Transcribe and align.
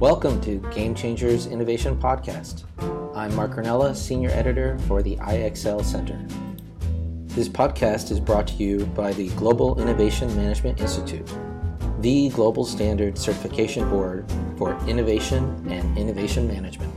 Welcome 0.00 0.40
to 0.42 0.58
Game 0.72 0.94
Changers 0.94 1.48
Innovation 1.48 2.00
Podcast. 2.00 2.62
I'm 3.16 3.34
Mark 3.34 3.56
Cornella, 3.56 3.96
Senior 3.96 4.30
Editor 4.30 4.78
for 4.86 5.02
the 5.02 5.16
IXL 5.16 5.84
Center. 5.84 6.24
This 7.34 7.48
podcast 7.48 8.12
is 8.12 8.20
brought 8.20 8.46
to 8.46 8.54
you 8.54 8.86
by 8.86 9.12
the 9.12 9.30
Global 9.30 9.82
Innovation 9.82 10.28
Management 10.36 10.80
Institute, 10.80 11.28
the 11.98 12.28
global 12.28 12.64
standard 12.64 13.18
certification 13.18 13.90
board 13.90 14.24
for 14.56 14.78
innovation 14.86 15.66
and 15.68 15.98
innovation 15.98 16.46
management. 16.46 16.94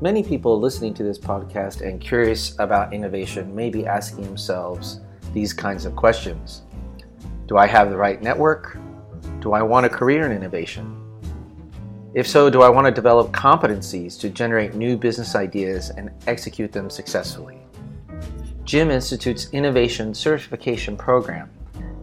Many 0.00 0.22
people 0.22 0.58
listening 0.58 0.94
to 0.94 1.02
this 1.02 1.18
podcast 1.18 1.86
and 1.86 2.00
curious 2.00 2.58
about 2.58 2.94
innovation 2.94 3.54
may 3.54 3.68
be 3.68 3.86
asking 3.86 4.24
themselves 4.24 5.00
these 5.34 5.52
kinds 5.52 5.84
of 5.84 5.94
questions 5.94 6.62
Do 7.48 7.58
I 7.58 7.66
have 7.66 7.90
the 7.90 7.98
right 7.98 8.22
network? 8.22 8.78
Do 9.40 9.52
I 9.52 9.60
want 9.60 9.84
a 9.84 9.90
career 9.90 10.24
in 10.24 10.32
innovation? 10.32 11.01
If 12.14 12.28
so, 12.28 12.50
do 12.50 12.60
I 12.60 12.68
want 12.68 12.86
to 12.86 12.92
develop 12.92 13.32
competencies 13.32 14.20
to 14.20 14.28
generate 14.28 14.74
new 14.74 14.98
business 14.98 15.34
ideas 15.34 15.88
and 15.88 16.10
execute 16.26 16.70
them 16.70 16.90
successfully? 16.90 17.56
GIM 18.66 18.90
Institute's 18.90 19.48
Innovation 19.52 20.12
Certification 20.12 20.94
Program 20.94 21.48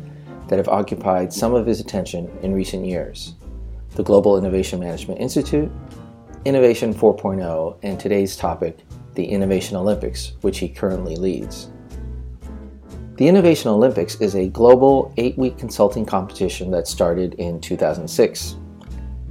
that 0.50 0.58
have 0.58 0.68
occupied 0.68 1.32
some 1.32 1.54
of 1.54 1.66
his 1.66 1.80
attention 1.80 2.30
in 2.44 2.54
recent 2.54 2.86
years 2.86 3.36
the 3.96 4.04
Global 4.04 4.38
Innovation 4.38 4.80
Management 4.80 5.20
Institute, 5.20 5.70
Innovation 6.46 6.94
4.0, 6.94 7.80
and 7.82 8.00
today's 8.00 8.36
topic, 8.36 8.78
the 9.16 9.26
Innovation 9.26 9.76
Olympics, 9.76 10.34
which 10.42 10.60
he 10.60 10.70
currently 10.70 11.16
leads. 11.16 11.72
The 13.16 13.28
Innovation 13.28 13.70
Olympics 13.70 14.16
is 14.22 14.36
a 14.36 14.48
global 14.48 15.14
eight 15.18 15.38
week 15.38 15.58
consulting 15.58 16.06
competition 16.06 16.72
that 16.72 16.88
started 16.88 17.34
in 17.34 17.60
2006. 17.60 18.56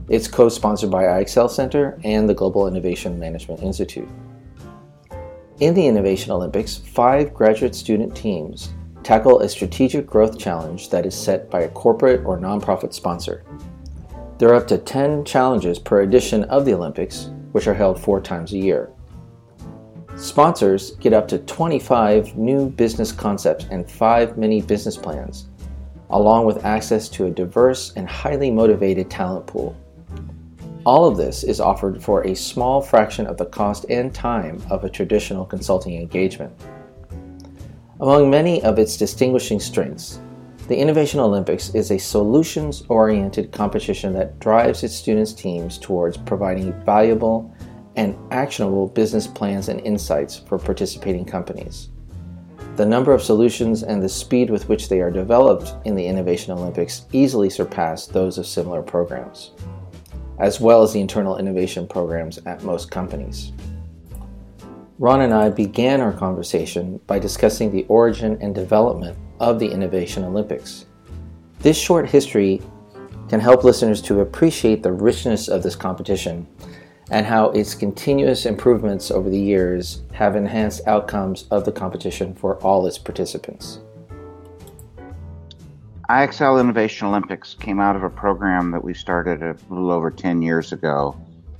It's 0.08 0.28
co 0.28 0.48
sponsored 0.48 0.90
by 0.90 1.04
IXL 1.04 1.50
Center 1.50 1.98
and 2.04 2.28
the 2.28 2.34
Global 2.34 2.66
Innovation 2.66 3.18
Management 3.18 3.62
Institute. 3.62 4.08
In 5.60 5.72
the 5.72 5.86
Innovation 5.86 6.32
Olympics, 6.32 6.76
five 6.76 7.32
graduate 7.32 7.74
student 7.74 8.14
teams 8.14 8.74
tackle 9.08 9.40
a 9.40 9.48
strategic 9.48 10.06
growth 10.06 10.38
challenge 10.38 10.90
that 10.90 11.06
is 11.06 11.14
set 11.14 11.50
by 11.50 11.62
a 11.62 11.68
corporate 11.70 12.22
or 12.26 12.38
nonprofit 12.38 12.92
sponsor. 12.92 13.42
There 14.36 14.50
are 14.50 14.54
up 14.54 14.66
to 14.66 14.76
10 14.76 15.24
challenges 15.24 15.78
per 15.78 16.02
edition 16.02 16.44
of 16.44 16.66
the 16.66 16.74
Olympics, 16.74 17.30
which 17.52 17.66
are 17.66 17.72
held 17.72 17.98
four 17.98 18.20
times 18.20 18.52
a 18.52 18.58
year. 18.58 18.90
Sponsors 20.14 20.90
get 20.96 21.14
up 21.14 21.26
to 21.28 21.38
25 21.38 22.36
new 22.36 22.68
business 22.68 23.10
concepts 23.10 23.64
and 23.70 23.90
5 23.90 24.36
mini 24.36 24.60
business 24.60 24.98
plans, 24.98 25.46
along 26.10 26.44
with 26.44 26.66
access 26.66 27.08
to 27.08 27.24
a 27.24 27.30
diverse 27.30 27.94
and 27.96 28.06
highly 28.06 28.50
motivated 28.50 29.08
talent 29.08 29.46
pool. 29.46 29.74
All 30.84 31.06
of 31.06 31.16
this 31.16 31.44
is 31.44 31.60
offered 31.60 32.02
for 32.02 32.26
a 32.26 32.34
small 32.34 32.82
fraction 32.82 33.26
of 33.26 33.38
the 33.38 33.46
cost 33.46 33.86
and 33.88 34.14
time 34.14 34.60
of 34.68 34.84
a 34.84 34.90
traditional 34.90 35.46
consulting 35.46 35.98
engagement. 35.98 36.52
Among 38.00 38.30
many 38.30 38.62
of 38.62 38.78
its 38.78 38.96
distinguishing 38.96 39.58
strengths, 39.58 40.20
the 40.68 40.76
Innovation 40.76 41.18
Olympics 41.18 41.74
is 41.74 41.90
a 41.90 41.98
solutions 41.98 42.84
oriented 42.88 43.50
competition 43.50 44.12
that 44.12 44.38
drives 44.38 44.84
its 44.84 44.94
students' 44.94 45.32
teams 45.32 45.78
towards 45.78 46.16
providing 46.16 46.72
valuable 46.84 47.52
and 47.96 48.16
actionable 48.30 48.86
business 48.86 49.26
plans 49.26 49.68
and 49.68 49.80
insights 49.80 50.38
for 50.38 50.60
participating 50.60 51.24
companies. 51.24 51.88
The 52.76 52.86
number 52.86 53.12
of 53.12 53.20
solutions 53.20 53.82
and 53.82 54.00
the 54.00 54.08
speed 54.08 54.48
with 54.48 54.68
which 54.68 54.88
they 54.88 55.00
are 55.00 55.10
developed 55.10 55.74
in 55.84 55.96
the 55.96 56.06
Innovation 56.06 56.52
Olympics 56.52 57.06
easily 57.10 57.50
surpass 57.50 58.06
those 58.06 58.38
of 58.38 58.46
similar 58.46 58.80
programs, 58.80 59.50
as 60.38 60.60
well 60.60 60.84
as 60.84 60.92
the 60.92 61.00
internal 61.00 61.38
innovation 61.38 61.88
programs 61.88 62.38
at 62.46 62.62
most 62.62 62.92
companies. 62.92 63.50
Ron 65.00 65.20
and 65.20 65.32
I 65.32 65.48
began 65.48 66.00
our 66.00 66.12
conversation 66.12 66.98
by 67.06 67.20
discussing 67.20 67.70
the 67.70 67.84
origin 67.84 68.36
and 68.40 68.52
development 68.52 69.16
of 69.38 69.60
the 69.60 69.70
Innovation 69.70 70.24
Olympics. 70.24 70.86
This 71.60 71.78
short 71.78 72.08
history 72.08 72.60
can 73.28 73.38
help 73.38 73.62
listeners 73.62 74.02
to 74.02 74.22
appreciate 74.22 74.82
the 74.82 74.90
richness 74.90 75.46
of 75.46 75.62
this 75.62 75.76
competition 75.76 76.48
and 77.12 77.24
how 77.24 77.50
its 77.50 77.76
continuous 77.76 78.44
improvements 78.44 79.12
over 79.12 79.30
the 79.30 79.38
years 79.38 80.02
have 80.14 80.34
enhanced 80.34 80.84
outcomes 80.88 81.46
of 81.52 81.64
the 81.64 81.70
competition 81.70 82.34
for 82.34 82.56
all 82.56 82.84
its 82.84 82.98
participants. 82.98 83.78
IXL 86.10 86.60
Innovation 86.60 87.06
Olympics 87.06 87.54
came 87.54 87.78
out 87.78 87.94
of 87.94 88.02
a 88.02 88.10
program 88.10 88.72
that 88.72 88.82
we 88.82 88.94
started 88.94 89.42
a 89.42 89.56
little 89.70 89.92
over 89.92 90.10
10 90.10 90.42
years 90.42 90.72
ago 90.72 91.16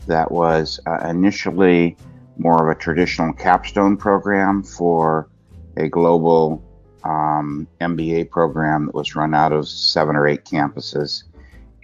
that 0.09 0.29
was 0.29 0.81
uh, 0.87 1.07
initially 1.09 1.97
more 2.39 2.71
of 2.71 2.77
a 2.77 2.79
traditional 2.79 3.33
capstone 3.33 3.97
program 3.97 4.63
for 4.63 5.29
a 5.77 5.89
global 5.89 6.63
um, 7.05 7.67
MBA 7.81 8.31
program 8.31 8.87
that 8.87 8.95
was 8.95 9.15
run 9.15 9.35
out 9.35 9.53
of 9.53 9.69
seven 9.69 10.17
or 10.17 10.27
eight 10.27 10.45
campuses. 10.45 11.25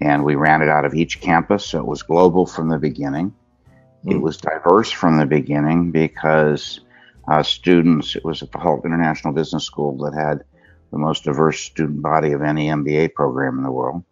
And 0.00 0.24
we 0.24 0.34
ran 0.34 0.62
it 0.62 0.68
out 0.68 0.84
of 0.84 0.94
each 0.94 1.20
campus, 1.20 1.66
so 1.66 1.78
it 1.78 1.86
was 1.86 2.02
global 2.02 2.46
from 2.46 2.68
the 2.68 2.78
beginning. 2.78 3.34
Mm. 4.04 4.12
It 4.12 4.18
was 4.18 4.36
diverse 4.36 4.90
from 4.90 5.18
the 5.18 5.26
beginning 5.26 5.92
because 5.92 6.80
uh, 7.28 7.42
students, 7.42 8.16
it 8.16 8.24
was 8.24 8.42
at 8.42 8.52
the 8.52 8.58
Hult 8.58 8.84
International 8.84 9.32
Business 9.32 9.64
School 9.64 9.96
that 9.98 10.14
had 10.14 10.44
the 10.90 10.98
most 10.98 11.24
diverse 11.24 11.60
student 11.60 12.02
body 12.02 12.32
of 12.32 12.42
any 12.42 12.68
MBA 12.68 13.14
program 13.14 13.58
in 13.58 13.64
the 13.64 13.72
world. 13.72 14.04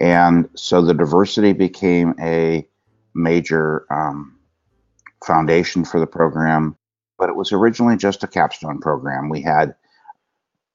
And 0.00 0.48
so 0.54 0.82
the 0.82 0.94
diversity 0.94 1.52
became 1.52 2.14
a 2.20 2.66
major 3.14 3.86
um, 3.90 4.33
foundation 5.24 5.84
for 5.84 6.00
the 6.00 6.06
program, 6.06 6.76
but 7.18 7.28
it 7.28 7.36
was 7.36 7.52
originally 7.52 7.96
just 7.96 8.24
a 8.24 8.28
capstone 8.28 8.80
program. 8.80 9.28
We 9.28 9.42
had 9.42 9.74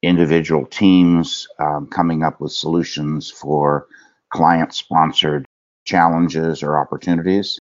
individual 0.02 0.66
teams 0.66 1.48
um, 1.60 1.88
coming 1.88 2.24
up 2.24 2.40
with 2.40 2.52
solutions 2.52 3.30
for 3.30 3.88
client 4.30 4.74
sponsored 4.74 5.46
challenges 5.84 6.64
or 6.64 6.80
opportunities. 6.80 7.60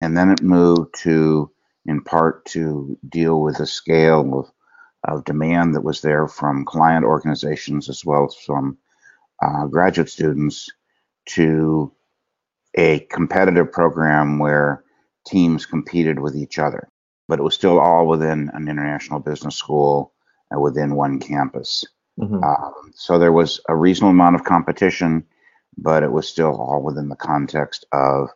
And 0.00 0.16
then 0.16 0.30
it 0.30 0.42
moved 0.42 0.94
to, 1.02 1.50
in 1.86 2.02
part, 2.02 2.44
to 2.46 2.98
deal 3.08 3.40
with 3.40 3.58
the 3.58 3.66
scale 3.66 4.38
of, 4.40 4.50
of 5.04 5.24
demand 5.24 5.74
that 5.74 5.84
was 5.84 6.02
there 6.02 6.28
from 6.28 6.64
client 6.64 7.04
organizations 7.04 7.88
as 7.88 8.04
well 8.04 8.26
as 8.26 8.34
from 8.34 8.78
uh, 9.40 9.66
graduate 9.66 10.10
students 10.10 10.70
to 11.26 11.92
a 12.74 13.00
competitive 13.00 13.70
program 13.70 14.38
where 14.38 14.84
teams 15.26 15.66
competed 15.66 16.18
with 16.18 16.36
each 16.36 16.58
other, 16.58 16.88
but 17.28 17.38
it 17.38 17.42
was 17.42 17.54
still 17.54 17.78
all 17.78 18.06
within 18.06 18.50
an 18.54 18.68
international 18.68 19.20
business 19.20 19.56
school 19.56 20.12
and 20.50 20.60
within 20.60 20.94
one 20.94 21.18
campus. 21.18 21.84
Mm-hmm. 22.20 22.42
Um, 22.42 22.92
so 22.94 23.18
there 23.18 23.32
was 23.32 23.60
a 23.68 23.76
reasonable 23.76 24.10
amount 24.10 24.36
of 24.36 24.44
competition, 24.44 25.24
but 25.78 26.02
it 26.02 26.12
was 26.12 26.28
still 26.28 26.60
all 26.60 26.82
within 26.82 27.08
the 27.08 27.16
context 27.16 27.86
of 27.92 28.28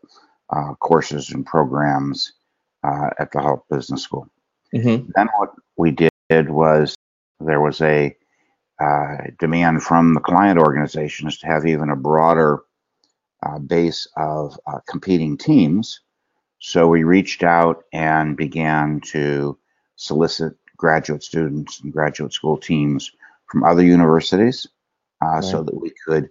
uh, 0.51 0.75
courses 0.75 1.31
and 1.31 1.45
programs 1.45 2.33
uh, 2.85 3.11
at 3.19 3.33
the 3.33 3.41
Hult 3.41 3.65
Business 3.69 4.03
School. 4.03 4.29
Mm-hmm. 4.75 5.11
Then 5.15 5.29
what 5.37 5.51
we 5.77 5.91
did 5.91 6.11
was 6.51 6.95
there 7.41 7.61
was 7.61 7.81
a 7.81 8.17
uh, 8.81 9.17
demand 9.39 9.83
from 9.83 10.15
the 10.15 10.21
client 10.21 10.59
organizations 10.59 11.39
to 11.39 11.47
have 11.47 11.67
even 11.67 11.91
a 11.91 11.97
broader 11.97 12.61
uh, 13.43 13.59
base 13.59 14.07
of 14.17 14.59
uh, 14.67 14.79
competing 14.89 15.37
teams. 15.37 16.01
So 16.67 16.89
we 16.89 17.05
reached 17.05 17.45
out 17.45 17.85
and 17.93 18.37
began 18.37 19.01
to 19.13 19.57
solicit 19.95 20.57
graduate 20.77 21.23
students 21.23 21.79
and 21.79 21.93
graduate 21.93 22.33
school 22.33 22.57
teams 22.57 23.13
from 23.47 23.63
other 23.63 23.85
universities 23.85 24.67
uh, 25.23 25.27
right. 25.27 25.45
so 25.45 25.63
that 25.63 25.81
we 25.81 25.93
could 26.05 26.29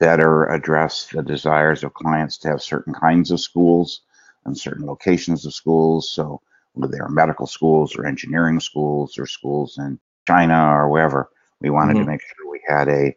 better 0.00 0.46
address 0.46 1.06
the 1.12 1.22
desires 1.22 1.84
of 1.84 1.94
clients 1.94 2.36
to 2.38 2.48
have 2.48 2.62
certain 2.62 2.94
kinds 2.94 3.30
of 3.30 3.38
schools 3.38 4.00
and 4.44 4.58
certain 4.58 4.86
locations 4.86 5.46
of 5.46 5.54
schools. 5.54 6.10
So 6.10 6.40
whether 6.72 6.90
they 6.90 6.98
are 6.98 7.08
medical 7.08 7.46
schools 7.46 7.94
or 7.94 8.06
engineering 8.06 8.58
schools 8.58 9.16
or 9.20 9.26
schools 9.28 9.78
in 9.78 10.00
China 10.26 10.66
or 10.66 10.88
wherever, 10.88 11.30
we 11.60 11.70
wanted 11.70 11.94
mm-hmm. 11.94 12.06
to 12.06 12.10
make 12.10 12.22
sure 12.22 12.50
we 12.50 12.60
had 12.66 12.88
a, 12.88 13.14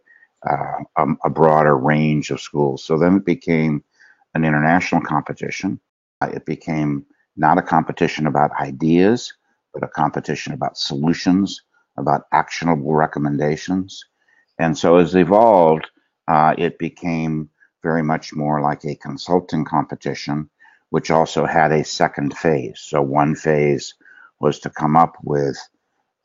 uh, 0.48 0.83
a, 0.98 1.07
a 1.25 1.30
broader 1.31 1.75
range 1.75 2.30
of 2.30 2.39
schools. 2.39 2.83
So 2.83 3.00
then 3.00 3.16
it 3.16 3.25
became 3.25 3.83
an 4.36 4.45
international 4.45 5.01
competition. 5.01 5.80
It 6.21 6.45
became 6.45 7.06
not 7.38 7.57
a 7.57 7.62
competition 7.62 8.27
about 8.27 8.51
ideas, 8.60 9.33
but 9.74 9.83
a 9.83 9.88
competition 9.88 10.54
about 10.54 10.77
solutions, 10.77 11.62
about 11.98 12.25
actionable 12.31 12.94
recommendations. 12.94 14.04
And 14.57 14.77
so 14.77 14.98
as 14.98 15.16
it 15.16 15.21
evolved, 15.21 15.88
uh, 16.27 16.56
it 16.57 16.77
became 16.77 17.50
very 17.81 18.04
much 18.04 18.33
more 18.33 18.62
like 18.62 18.83
a 18.83 18.95
consulting 18.95 19.63
competition, 19.63 20.50
which 20.89 21.10
also 21.10 21.45
had 21.45 21.71
a 21.71 21.83
second 21.86 22.38
phase. 22.38 22.81
So 22.81 23.01
one 23.01 23.36
phase 23.36 23.94
was 24.39 24.60
to 24.60 24.69
come 24.69 24.98
up 24.98 25.16
with 25.24 25.57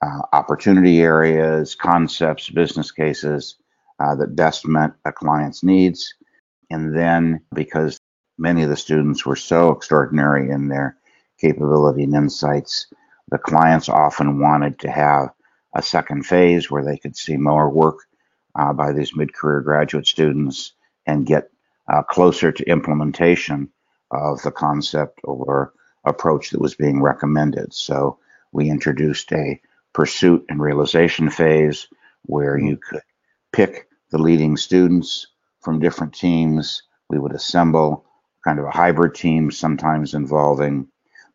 uh, 0.02 0.22
opportunity 0.32 1.00
areas, 1.00 1.76
concepts, 1.76 2.50
business 2.50 2.90
cases 2.90 3.56
uh, 4.00 4.16
that 4.16 4.34
best 4.34 4.66
met 4.66 4.92
a 5.04 5.12
client's 5.12 5.62
needs. 5.62 6.14
And 6.70 6.96
then 6.96 7.40
because 7.54 7.98
many 8.38 8.62
of 8.62 8.70
the 8.70 8.76
students 8.76 9.24
were 9.24 9.36
so 9.36 9.70
extraordinary 9.70 10.50
in 10.50 10.68
their 10.68 10.96
capability 11.38 12.04
and 12.04 12.14
insights, 12.14 12.86
the 13.30 13.38
clients 13.38 13.88
often 13.88 14.40
wanted 14.40 14.78
to 14.80 14.90
have 14.90 15.30
a 15.74 15.82
second 15.82 16.24
phase 16.24 16.70
where 16.70 16.84
they 16.84 16.96
could 16.96 17.16
see 17.16 17.36
more 17.36 17.70
work 17.70 17.98
uh, 18.54 18.72
by 18.72 18.92
these 18.92 19.16
mid-career 19.16 19.60
graduate 19.60 20.06
students 20.06 20.72
and 21.06 21.26
get 21.26 21.50
uh, 21.92 22.02
closer 22.02 22.52
to 22.52 22.68
implementation 22.70 23.68
of 24.10 24.40
the 24.42 24.50
concept 24.50 25.20
or 25.24 25.72
approach 26.04 26.50
that 26.50 26.60
was 26.60 26.74
being 26.74 27.02
recommended. 27.02 27.72
So 27.74 28.18
we 28.52 28.70
introduced 28.70 29.32
a 29.32 29.60
pursuit 29.92 30.44
and 30.48 30.60
realization 30.60 31.30
phase 31.30 31.88
where 32.22 32.58
you 32.58 32.76
could 32.76 33.02
pick 33.52 33.88
the 34.10 34.18
leading 34.18 34.56
students 34.56 35.26
from 35.60 35.80
different 35.80 36.14
teams. 36.14 36.82
We 37.08 37.18
would 37.18 37.32
assemble 37.32 38.04
kind 38.44 38.58
of 38.58 38.66
a 38.66 38.70
hybrid 38.70 39.14
team, 39.14 39.50
sometimes 39.50 40.14
involving 40.14 40.86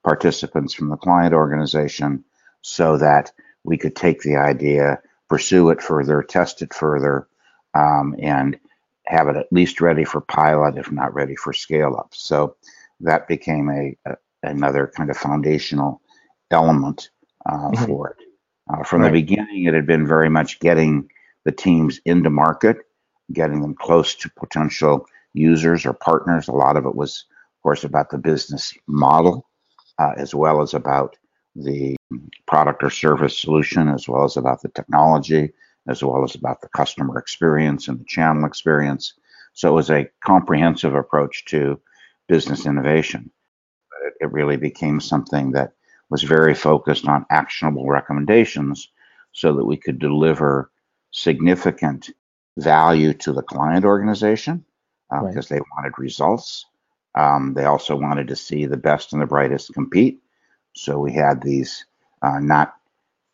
participants 0.03 0.73
from 0.73 0.89
the 0.89 0.97
client 0.97 1.33
organization, 1.33 2.23
so 2.61 2.97
that 2.97 3.31
we 3.63 3.77
could 3.77 3.95
take 3.95 4.21
the 4.21 4.38
idea, 4.38 5.01
pursue 5.27 5.69
it 5.69 5.81
further, 5.81 6.23
test 6.23 6.61
it 6.61 6.73
further, 6.73 7.27
um, 7.73 8.15
and 8.19 8.59
have 9.06 9.27
it 9.27 9.35
at 9.35 9.51
least 9.51 9.81
ready 9.81 10.03
for 10.03 10.21
pilot, 10.21 10.77
if 10.77 10.91
not 10.91 11.13
ready 11.13 11.35
for 11.35 11.51
scale 11.51 11.95
up. 11.97 12.13
So 12.13 12.56
that 13.01 13.27
became 13.27 13.69
a, 13.69 13.97
a 14.09 14.15
another 14.44 14.91
kind 14.95 15.09
of 15.09 15.17
foundational 15.17 16.01
element 16.51 17.09
uh, 17.45 17.71
mm-hmm. 17.71 17.85
for 17.85 18.11
it. 18.11 18.25
Uh, 18.69 18.83
from 18.83 19.01
right. 19.01 19.07
the 19.07 19.21
beginning, 19.21 19.65
it 19.65 19.73
had 19.73 19.88
been 19.88 20.07
very 20.07 20.29
much 20.29 20.59
getting 20.59 21.09
the 21.44 21.51
teams 21.51 22.00
into 22.06 22.29
market, 22.29 22.77
getting 23.33 23.61
them 23.61 23.75
close 23.75 24.15
to 24.15 24.29
potential 24.29 25.06
users 25.34 25.86
or 25.86 25.94
partners. 25.94 26.48
A 26.48 26.54
lot 26.54 26.78
of 26.78 26.86
it 26.86 26.96
was, 26.96 27.26
of 27.58 27.64
course, 27.64 27.84
about 27.84 28.10
the 28.10 28.18
business 28.18 28.74
model, 28.88 29.48
uh, 29.98 30.14
as 30.18 30.34
well 30.34 30.62
as 30.62 30.74
about 30.74 31.16
the 31.56 31.96
product 32.48 32.84
or 32.84 32.90
service 32.90 33.38
solution, 33.38 33.90
as 33.90 34.08
well 34.08 34.24
as 34.24 34.38
about 34.38 34.62
the 34.62 34.70
technology, 34.70 35.52
as 35.88 36.04
well 36.04 36.24
as 36.24 36.36
about 36.36 36.62
the 36.62 36.70
customer 36.70 37.18
experience 37.18 37.88
and 37.88 38.00
the 38.00 38.06
channel 38.06 38.46
experience. 38.46 39.14
So 39.54 39.70
it 39.70 39.74
was 39.74 39.90
a 39.90 40.10
comprehensive 40.24 40.96
approach 40.96 41.46
to 41.46 41.80
business 42.28 42.66
innovation. 42.66 43.31
It, 44.06 44.14
it 44.22 44.31
really 44.31 44.58
became 44.58 45.00
something 45.00 45.52
that 45.52 45.74
was 46.10 46.24
very 46.24 46.56
focused 46.56 47.08
on 47.08 47.26
actionable 47.30 47.88
recommendations 47.88 48.90
so 49.31 49.54
that 49.54 49.66
we 49.66 49.78
could 49.78 50.00
deliver 50.00 50.72
significant 51.12 52.10
value 52.58 53.14
to 53.14 53.31
the 53.31 53.42
client 53.42 53.86
organization 53.86 54.66
uh, 55.11 55.17
right. 55.17 55.33
because 55.33 55.47
they 55.50 55.59
wanted 55.75 55.94
results. 55.97 56.65
Um, 57.15 57.53
they 57.53 57.65
also 57.65 57.95
wanted 57.95 58.27
to 58.27 58.35
see 58.35 58.65
the 58.65 58.77
best 58.77 59.13
and 59.13 59.21
the 59.21 59.25
brightest 59.25 59.73
compete. 59.73 60.19
So 60.73 61.00
we 61.00 61.13
had 61.13 61.41
these 61.41 61.85
uh, 62.21 62.39
not 62.39 62.75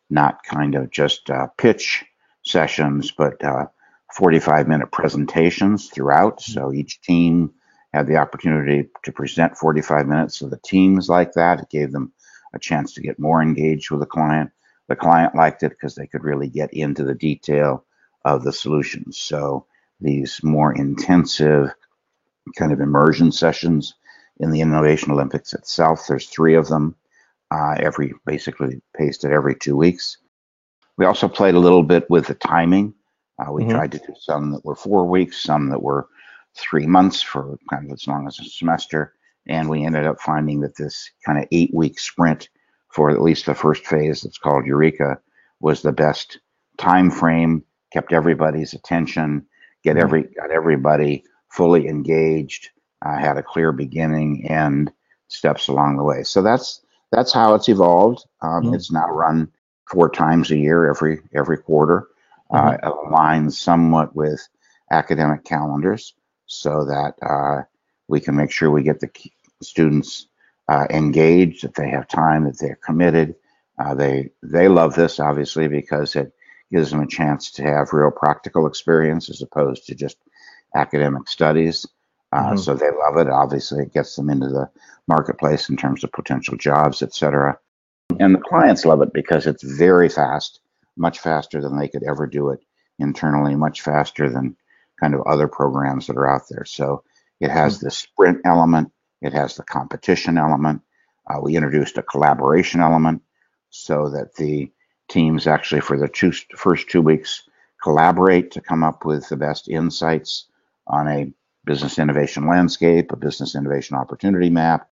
not 0.08 0.42
kind 0.44 0.74
of 0.76 0.90
just 0.90 1.30
uh, 1.30 1.48
pitch 1.58 2.04
sessions, 2.44 3.10
but 3.10 3.42
uh, 3.42 3.66
45 4.14 4.68
minute 4.68 4.92
presentations 4.92 5.88
throughout. 5.88 6.38
Mm-hmm. 6.38 6.52
So 6.52 6.72
each 6.72 7.00
team 7.00 7.52
had 7.92 8.06
the 8.06 8.16
opportunity 8.16 8.88
to 9.04 9.12
present 9.12 9.56
45 9.56 10.06
minutes. 10.06 10.38
So 10.38 10.48
the 10.48 10.58
teams 10.58 11.08
like 11.08 11.32
that. 11.32 11.60
It 11.60 11.70
gave 11.70 11.92
them 11.92 12.12
a 12.54 12.58
chance 12.58 12.94
to 12.94 13.00
get 13.00 13.18
more 13.18 13.42
engaged 13.42 13.90
with 13.90 14.00
the 14.00 14.06
client. 14.06 14.50
The 14.88 14.96
client 14.96 15.34
liked 15.34 15.62
it 15.62 15.70
because 15.70 15.94
they 15.94 16.06
could 16.06 16.22
really 16.22 16.48
get 16.48 16.72
into 16.72 17.04
the 17.04 17.14
detail 17.14 17.84
of 18.24 18.44
the 18.44 18.52
solutions. 18.52 19.18
So 19.18 19.66
these 20.00 20.40
more 20.42 20.74
intensive 20.74 21.72
kind 22.56 22.72
of 22.72 22.80
immersion 22.80 23.32
sessions 23.32 23.94
in 24.38 24.50
the 24.50 24.60
Innovation 24.60 25.12
Olympics 25.12 25.54
itself. 25.54 26.06
There's 26.06 26.28
three 26.28 26.54
of 26.54 26.68
them, 26.68 26.94
uh, 27.50 27.76
every 27.78 28.12
basically 28.24 28.80
paced 28.96 29.24
every 29.24 29.54
two 29.54 29.76
weeks. 29.76 30.18
We 30.96 31.06
also 31.06 31.28
played 31.28 31.54
a 31.54 31.60
little 31.60 31.82
bit 31.82 32.08
with 32.10 32.26
the 32.26 32.34
timing. 32.34 32.94
Uh, 33.38 33.52
we 33.52 33.62
mm-hmm. 33.62 33.72
tried 33.72 33.92
to 33.92 33.98
do 33.98 34.14
some 34.18 34.52
that 34.52 34.64
were 34.64 34.76
four 34.76 35.06
weeks, 35.06 35.42
some 35.42 35.68
that 35.70 35.82
were 35.82 36.08
three 36.56 36.86
months 36.86 37.22
for 37.22 37.58
kind 37.70 37.86
of 37.86 37.92
as 37.92 38.06
long 38.06 38.26
as 38.26 38.38
a 38.38 38.44
semester. 38.44 39.14
And 39.46 39.68
we 39.68 39.84
ended 39.84 40.06
up 40.06 40.20
finding 40.20 40.60
that 40.60 40.76
this 40.76 41.10
kind 41.24 41.38
of 41.38 41.46
eight 41.52 41.72
week 41.74 41.98
sprint 41.98 42.48
for 42.88 43.10
at 43.10 43.20
least 43.20 43.46
the 43.46 43.54
first 43.54 43.86
phase 43.86 44.22
that's 44.22 44.38
called 44.38 44.66
Eureka 44.66 45.20
was 45.60 45.82
the 45.82 45.92
best 45.92 46.38
time 46.78 47.10
frame, 47.10 47.62
kept 47.92 48.12
everybody's 48.12 48.72
attention, 48.72 49.46
get 49.86 49.96
mm-hmm. 49.96 50.04
every 50.04 50.22
got 50.24 50.50
everybody 50.50 51.24
fully 51.50 51.88
engaged, 51.88 52.70
uh, 53.04 53.16
had 53.16 53.38
a 53.38 53.42
clear 53.42 53.72
beginning 53.72 54.46
and 54.50 54.92
steps 55.28 55.68
along 55.68 55.96
the 55.96 56.04
way. 56.04 56.24
So 56.24 56.42
that's 56.42 56.82
that's 57.12 57.32
how 57.32 57.54
it's 57.54 57.68
evolved. 57.68 58.26
Um, 58.42 58.64
mm-hmm. 58.64 58.74
It's 58.74 58.90
now 58.90 59.08
run 59.08 59.48
four 59.88 60.10
times 60.10 60.50
a 60.50 60.56
year, 60.56 60.90
every 60.90 61.20
every 61.34 61.58
quarter. 61.58 62.08
Uh, 62.50 62.72
mm-hmm. 62.72 63.14
Aligns 63.14 63.52
somewhat 63.52 64.14
with 64.14 64.46
academic 64.90 65.44
calendars 65.44 66.14
so 66.46 66.84
that 66.84 67.14
uh, 67.22 67.62
we 68.08 68.20
can 68.20 68.36
make 68.36 68.52
sure 68.52 68.70
we 68.70 68.82
get 68.82 69.00
the 69.00 69.10
students 69.62 70.28
uh, 70.68 70.86
engaged, 70.90 71.64
that 71.64 71.74
they 71.74 71.88
have 71.88 72.06
time, 72.06 72.44
that 72.44 72.58
they're 72.58 72.78
committed. 72.84 73.34
Uh, 73.78 73.94
they 73.94 74.30
they 74.42 74.68
love 74.68 74.94
this 74.94 75.20
obviously 75.20 75.68
because 75.68 76.16
it 76.16 76.32
gives 76.72 76.90
them 76.90 77.00
a 77.00 77.06
chance 77.06 77.50
to 77.52 77.62
have 77.62 77.92
real 77.92 78.10
practical 78.10 78.66
experience 78.66 79.30
as 79.30 79.42
opposed 79.42 79.86
to 79.86 79.94
just 79.94 80.16
academic 80.74 81.28
studies. 81.28 81.86
Uh, 82.32 82.50
mm-hmm. 82.50 82.56
So 82.56 82.74
they 82.74 82.90
love 82.90 83.16
it. 83.18 83.28
Obviously, 83.28 83.82
it 83.84 83.94
gets 83.94 84.16
them 84.16 84.30
into 84.30 84.48
the 84.48 84.68
marketplace 85.06 85.68
in 85.68 85.76
terms 85.76 86.02
of 86.02 86.12
potential 86.12 86.56
jobs, 86.56 87.02
etc. 87.02 87.58
And 88.18 88.34
the 88.34 88.40
clients 88.40 88.84
love 88.84 89.02
it 89.02 89.12
because 89.12 89.46
it's 89.46 89.62
very 89.62 90.08
fast, 90.08 90.60
much 90.96 91.20
faster 91.20 91.60
than 91.60 91.78
they 91.78 91.88
could 91.88 92.02
ever 92.02 92.26
do 92.26 92.50
it 92.50 92.60
internally, 92.98 93.54
much 93.54 93.82
faster 93.82 94.28
than 94.28 94.56
kind 95.00 95.14
of 95.14 95.22
other 95.26 95.48
programs 95.48 96.06
that 96.06 96.16
are 96.16 96.28
out 96.28 96.48
there. 96.48 96.64
So 96.64 97.04
it 97.40 97.50
has 97.50 97.76
mm-hmm. 97.76 97.86
the 97.86 97.90
sprint 97.90 98.40
element, 98.44 98.92
it 99.22 99.32
has 99.32 99.56
the 99.56 99.62
competition 99.62 100.38
element. 100.38 100.82
Uh, 101.28 101.40
we 101.40 101.56
introduced 101.56 101.98
a 101.98 102.02
collaboration 102.02 102.80
element 102.80 103.22
so 103.70 104.10
that 104.10 104.34
the 104.36 104.70
teams 105.08 105.46
actually, 105.46 105.80
for 105.80 105.98
the 105.98 106.08
two, 106.08 106.32
first 106.56 106.88
two 106.88 107.02
weeks, 107.02 107.48
collaborate 107.82 108.50
to 108.52 108.60
come 108.60 108.82
up 108.82 109.04
with 109.04 109.28
the 109.28 109.36
best 109.36 109.68
insights 109.68 110.46
on 110.86 111.08
a 111.08 111.32
business 111.64 111.98
innovation 111.98 112.46
landscape, 112.46 113.12
a 113.12 113.16
business 113.16 113.54
innovation 113.54 113.96
opportunity 113.96 114.50
map, 114.50 114.88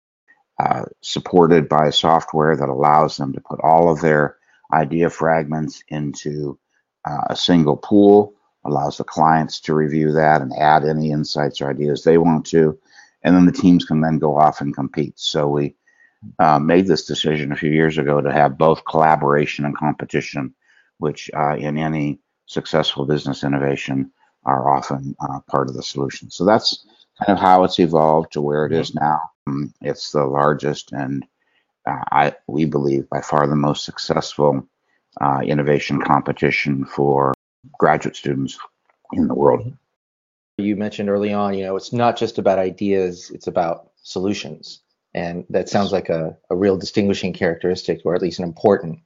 uh, 0.59 0.85
supported 1.01 1.69
by 1.69 1.91
software 1.91 2.57
that 2.57 2.69
allows 2.69 3.17
them 3.17 3.33
to 3.33 3.41
put 3.41 3.61
all 3.61 3.91
of 3.91 4.01
their 4.01 4.37
idea 4.73 5.11
fragments 5.11 5.83
into 5.89 6.59
uh, 7.05 7.25
a 7.31 7.37
single 7.37 7.77
pool, 7.77 8.35
allows 8.65 8.99
the 8.99 9.05
clients 9.05 9.61
to 9.61 9.75
review 9.75 10.13
that 10.13 10.41
and 10.41 10.53
add 10.59 10.85
any 10.85 11.11
insights 11.11 11.61
or 11.61 11.71
ideas 11.71 12.03
they 12.03 12.19
want 12.19 12.47
to, 12.47 12.79
and 13.23 13.35
then 13.35 13.47
the 13.47 13.53
teams 13.53 13.85
can 13.85 14.01
then 14.01 14.19
go 14.19 14.37
off 14.37 14.61
and 14.61 14.75
compete. 14.75 15.19
So 15.19 15.49
we 15.49 15.75
uh, 16.39 16.59
made 16.59 16.87
this 16.87 17.05
decision 17.05 17.53
a 17.53 17.57
few 17.57 17.71
years 17.71 17.99
ago 17.99 18.21
to 18.21 18.33
have 18.33 18.59
both 18.59 18.85
collaboration 18.85 19.65
and 19.65 19.77
competition, 19.77 20.55
which 20.99 21.31
uh, 21.37 21.57
in 21.57 21.79
any 21.79 22.19
successful 22.47 23.05
business 23.05 23.45
innovation 23.45 24.11
are 24.45 24.75
often 24.77 25.17
uh, 25.21 25.41
part 25.49 25.69
of 25.69 25.75
the 25.75 25.83
solution. 25.83 26.31
So 26.31 26.45
that's 26.45 26.87
kind 27.19 27.37
of 27.37 27.43
how 27.43 27.65
it's 27.65 27.79
evolved 27.79 28.33
to 28.33 28.43
where 28.43 28.67
it 28.67 28.73
is 28.73 28.95
now. 28.95 29.21
Um, 29.47 29.73
it's 29.81 30.11
the 30.11 30.25
largest 30.25 30.93
and 30.93 31.25
uh, 31.87 32.03
I 32.11 32.35
we 32.47 32.65
believe 32.65 33.09
by 33.09 33.21
far 33.21 33.47
the 33.47 33.57
most 33.57 33.85
successful 33.85 34.67
uh, 35.21 35.41
innovation 35.45 36.01
competition 36.01 36.85
for 36.85 37.35
graduate 37.79 38.17
students 38.17 38.59
in 39.13 39.29
the 39.29 39.35
world. 39.35 39.73
You 40.57 40.77
mentioned 40.77 41.11
early 41.11 41.33
on, 41.33 41.55
you 41.55 41.65
know, 41.65 41.77
it's 41.77 41.93
not 41.93 42.17
just 42.17 42.39
about 42.39 42.59
ideas; 42.59 43.31
it's 43.31 43.49
about 43.49 43.91
solutions, 44.03 44.81
and 45.15 45.45
that 45.51 45.69
sounds 45.69 45.93
like 45.93 46.09
a, 46.09 46.37
a 46.51 46.57
real 46.57 46.77
distinguishing 46.77 47.33
characteristic, 47.33 48.01
or 48.05 48.15
at 48.15 48.23
least 48.23 48.39
an 48.39 48.45
important 48.45 48.99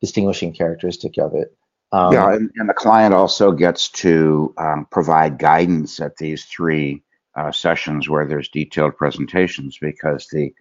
distinguishing 0.00 0.52
characteristic 0.52 1.18
of 1.18 1.34
it. 1.34 1.56
Um, 1.92 2.12
yeah, 2.14 2.32
and, 2.32 2.50
and, 2.56 2.68
the 2.68 2.74
client 2.74 3.12
also 3.12 3.52
gets 3.52 3.90
to 3.90 4.54
um, 4.56 4.86
provide 4.90 5.38
guidance 5.38 6.00
at 6.00 6.16
these 6.16 6.46
three 6.46 7.02
uh, 7.36 7.52
sessions 7.52 8.08
where 8.08 8.26
there's 8.26 8.48
detailed 8.48 8.96
presentations 8.96 9.76
because 9.78 10.26
the 10.28 10.54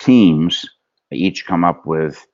teams 0.00 0.68
each 1.12 1.46
come 1.46 1.62
up 1.62 1.86
with 1.86 2.26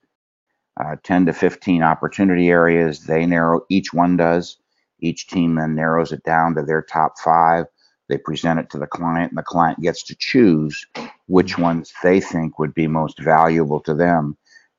uh, 0.79 0.95
10 1.03 1.27
to 1.27 1.33
15 1.33 1.83
opportunity 1.83 2.49
areas. 2.49 3.01
They 3.01 3.25
narrow, 3.25 3.61
each 3.69 3.93
one 3.93 4.17
does. 4.17 4.57
Each 4.99 5.27
team 5.27 5.55
then 5.55 5.75
narrows 5.75 6.11
it 6.11 6.23
down 6.23 6.55
to 6.55 6.63
their 6.63 6.81
top 6.81 7.19
five. 7.19 7.65
They 8.09 8.17
present 8.17 8.59
it 8.59 8.71
to 8.71 8.79
the 8.79 8.87
client, 8.87 9.31
and 9.31 9.37
the 9.37 9.43
client 9.43 9.79
gets 9.79 10.03
to 10.03 10.15
choose 10.17 10.85
which 11.27 11.53
mm-hmm. 11.53 11.61
ones 11.61 11.93
they 12.03 12.19
think 12.19 12.57
would 12.57 12.73
be 12.73 12.87
most 12.87 13.19
valuable 13.19 13.79
to 13.81 13.93
them 13.93 14.35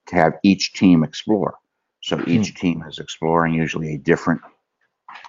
to 0.08 0.16
have 0.16 0.34
each 0.42 0.74
team 0.74 1.04
explore. 1.04 1.54
So 2.02 2.20
each 2.26 2.54
mm. 2.54 2.56
team 2.56 2.84
is 2.88 2.98
exploring 2.98 3.54
usually 3.54 3.94
a 3.94 3.98
different, 3.98 4.40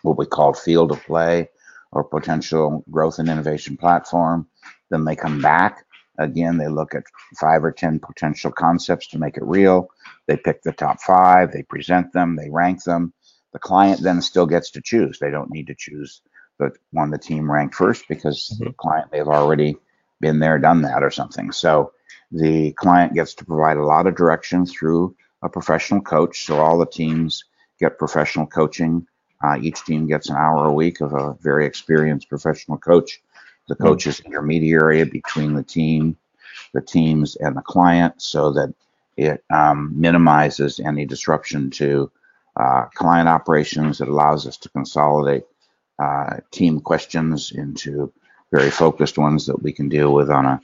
what 0.02 0.18
we 0.18 0.26
call 0.26 0.54
field 0.54 0.92
of 0.92 1.04
play 1.04 1.50
or 1.92 2.04
potential 2.04 2.84
growth 2.90 3.20
and 3.20 3.30
innovation 3.30 3.78
platform. 3.78 4.48
Then 4.90 5.06
they 5.06 5.16
come 5.16 5.42
back. 5.42 5.86
Again, 6.18 6.58
they 6.58 6.70
look 6.70 6.96
at 6.96 7.04
five 7.40 7.64
or 7.64 7.72
10 7.72 8.00
potential 8.00 8.52
concepts 8.52 9.08
to 9.10 9.20
make 9.20 9.38
it 9.38 9.44
real. 9.44 9.90
They 10.28 10.38
pick 10.38 10.62
the 10.64 10.72
top 10.72 11.02
five, 11.02 11.52
they 11.52 11.64
present 11.64 12.14
them, 12.14 12.36
they 12.36 12.50
rank 12.50 12.84
them. 12.84 13.14
The 13.54 13.60
client 13.60 14.02
then 14.02 14.22
still 14.22 14.46
gets 14.46 14.72
to 14.72 14.82
choose. 14.82 15.20
They 15.20 15.30
don't 15.30 15.52
need 15.52 15.68
to 15.68 15.76
choose 15.78 16.22
the 16.62 16.72
one 16.92 17.10
the 17.10 17.18
team 17.18 17.52
ranked 17.52 17.76
first 17.76 18.08
because 18.08 18.52
mm-hmm. 18.54 18.66
the 18.66 18.74
client 18.74 19.12
may 19.12 19.18
have 19.18 19.28
already 19.28 19.76
been 20.20 20.40
there, 20.40 20.60
done 20.60 20.84
that, 20.84 21.04
or 21.04 21.12
something. 21.12 21.52
So 21.52 21.92
the 22.32 22.72
client 22.74 23.14
gets 23.14 23.34
to 23.36 23.46
provide 23.46 23.78
a 23.78 23.86
lot 23.86 24.08
of 24.08 24.16
direction 24.16 24.66
through 24.66 25.16
a 25.42 25.50
professional 25.50 26.02
coach. 26.02 26.46
So 26.46 26.60
all 26.60 26.78
the 26.78 26.86
teams 26.86 27.44
get 27.80 27.98
professional 27.98 28.46
coaching. 28.46 29.08
Uh, 29.44 29.58
each 29.60 29.84
team 29.84 30.06
gets 30.08 30.30
an 30.30 30.36
hour 30.36 30.68
a 30.68 30.74
week 30.74 31.02
of 31.02 31.14
a 31.14 31.34
very 31.42 31.66
experienced 31.66 32.30
professional 32.30 32.78
coach. 32.78 33.22
The 33.68 33.76
hmm. 33.76 33.84
coach 33.84 34.08
is 34.08 34.20
intermediary 34.20 35.04
between 35.04 35.56
the 35.56 35.64
team, 35.64 36.16
the 36.74 36.82
teams, 36.82 37.36
and 37.36 37.58
the 37.58 37.62
client, 37.62 38.22
so 38.22 38.52
that 38.54 38.74
it 39.18 39.44
um, 39.50 40.00
minimizes 40.00 40.80
any 40.80 41.06
disruption 41.06 41.72
to 41.72 42.12
uh, 42.56 42.86
client 42.94 43.28
operations. 43.28 44.00
It 44.00 44.08
allows 44.08 44.46
us 44.46 44.58
to 44.58 44.70
consolidate 44.70 45.46
uh, 46.02 46.38
team 46.52 46.80
questions 46.80 47.52
into 47.52 48.12
very 48.52 48.72
focused 48.72 49.18
ones 49.18 49.46
that 49.46 49.62
we 49.62 49.72
can 49.72 49.88
deal 49.88 50.14
with 50.14 50.30
on 50.30 50.46
a 50.46 50.62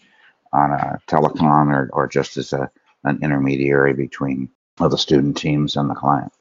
on 0.54 0.72
a 0.72 1.00
telecon 1.08 1.74
or, 1.74 1.90
or 1.94 2.08
just 2.08 2.38
as 2.38 2.54
a, 2.54 2.72
an 3.04 3.20
intermediary 3.22 3.94
between 3.94 4.50
the 4.78 4.98
student 4.98 5.38
teams 5.38 5.76
and 5.76 5.90
the 5.90 5.96
client. 5.96 6.32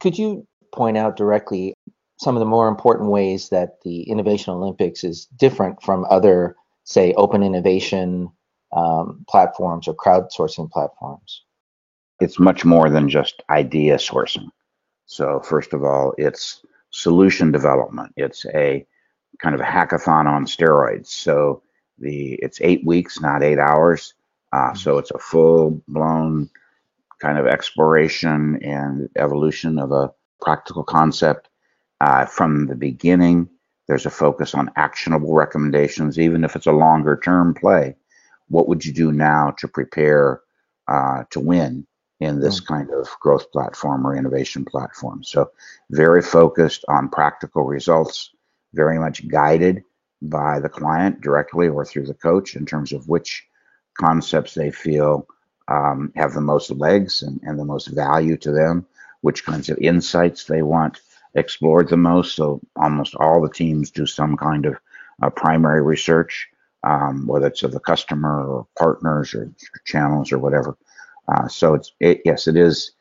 Could 0.00 0.18
you 0.18 0.46
point 0.72 0.96
out 0.96 1.16
directly 1.16 1.74
some 2.18 2.36
of 2.36 2.40
the 2.40 2.46
more 2.46 2.68
important 2.68 3.10
ways 3.10 3.50
that 3.50 3.80
the 3.82 4.02
Innovation 4.02 4.52
Olympics 4.52 5.04
is 5.04 5.26
different 5.36 5.82
from 5.82 6.04
other, 6.10 6.56
say, 6.84 7.12
open 7.14 7.42
innovation 7.42 8.30
um, 8.72 9.24
platforms 9.28 9.86
or 9.86 9.94
crowdsourcing 9.94 10.70
platforms? 10.70 11.44
It's 12.20 12.38
much 12.38 12.64
more 12.64 12.90
than 12.90 13.08
just 13.08 13.42
idea 13.50 13.96
sourcing. 13.96 14.48
So, 15.04 15.40
first 15.40 15.72
of 15.74 15.84
all, 15.84 16.14
it's 16.18 16.62
solution 16.90 17.52
development. 17.52 18.12
It's 18.16 18.46
a 18.46 18.86
kind 19.38 19.54
of 19.54 19.60
a 19.60 19.64
hackathon 19.64 20.26
on 20.26 20.46
steroids. 20.46 21.08
So, 21.08 21.62
the 21.98 22.34
it's 22.42 22.60
eight 22.60 22.84
weeks, 22.84 23.20
not 23.20 23.42
eight 23.42 23.58
hours. 23.58 24.14
Uh, 24.52 24.74
so 24.74 24.98
it's 24.98 25.10
a 25.10 25.18
full 25.18 25.82
blown 25.88 26.48
kind 27.20 27.38
of 27.38 27.46
exploration 27.46 28.62
and 28.62 29.08
evolution 29.16 29.78
of 29.78 29.92
a 29.92 30.12
practical 30.40 30.84
concept 30.84 31.48
uh, 32.00 32.26
from 32.26 32.66
the 32.66 32.74
beginning. 32.74 33.48
There's 33.88 34.06
a 34.06 34.10
focus 34.10 34.54
on 34.54 34.70
actionable 34.76 35.34
recommendations, 35.34 36.18
even 36.18 36.44
if 36.44 36.56
it's 36.56 36.66
a 36.66 36.72
longer 36.72 37.18
term 37.22 37.54
play. 37.54 37.96
What 38.48 38.68
would 38.68 38.84
you 38.84 38.92
do 38.92 39.12
now 39.12 39.54
to 39.58 39.68
prepare 39.68 40.40
uh, 40.88 41.24
to 41.30 41.40
win 41.40 41.86
in 42.20 42.40
this 42.40 42.60
mm. 42.60 42.66
kind 42.66 42.90
of 42.90 43.08
growth 43.20 43.50
platform 43.52 44.06
or 44.06 44.16
innovation 44.16 44.64
platform? 44.64 45.22
So, 45.24 45.50
very 45.90 46.22
focused 46.22 46.84
on 46.88 47.08
practical 47.08 47.64
results, 47.64 48.30
very 48.74 48.98
much 48.98 49.26
guided 49.28 49.82
by 50.22 50.60
the 50.60 50.68
client 50.68 51.20
directly 51.20 51.68
or 51.68 51.84
through 51.84 52.06
the 52.06 52.14
coach 52.14 52.56
in 52.56 52.66
terms 52.66 52.92
of 52.92 53.08
which 53.08 53.46
concepts 53.98 54.54
they 54.54 54.70
feel 54.70 55.26
um, 55.68 56.12
have 56.16 56.32
the 56.32 56.40
most 56.40 56.70
legs 56.70 57.22
and, 57.22 57.40
and 57.42 57.58
the 57.58 57.64
most 57.64 57.88
value 57.88 58.36
to 58.38 58.52
them, 58.52 58.86
which 59.20 59.44
kinds 59.44 59.68
of 59.68 59.78
insights 59.78 60.44
they 60.44 60.62
want 60.62 61.00
explored 61.34 61.88
the 61.88 61.96
most. 61.96 62.34
So 62.34 62.60
almost 62.76 63.14
all 63.16 63.42
the 63.42 63.52
teams 63.52 63.90
do 63.90 64.06
some 64.06 64.36
kind 64.36 64.66
of 64.66 64.76
uh, 65.22 65.30
primary 65.30 65.82
research, 65.82 66.48
um, 66.82 67.26
whether 67.26 67.48
it's 67.48 67.62
of 67.62 67.72
the 67.72 67.80
customer 67.80 68.46
or 68.46 68.66
partners 68.78 69.34
or 69.34 69.52
channels 69.84 70.32
or 70.32 70.38
whatever. 70.38 70.76
Uh, 71.28 71.48
so 71.48 71.74
it's 71.74 71.92
it, 72.00 72.22
yes, 72.24 72.48
it 72.48 72.56
is 72.56 72.92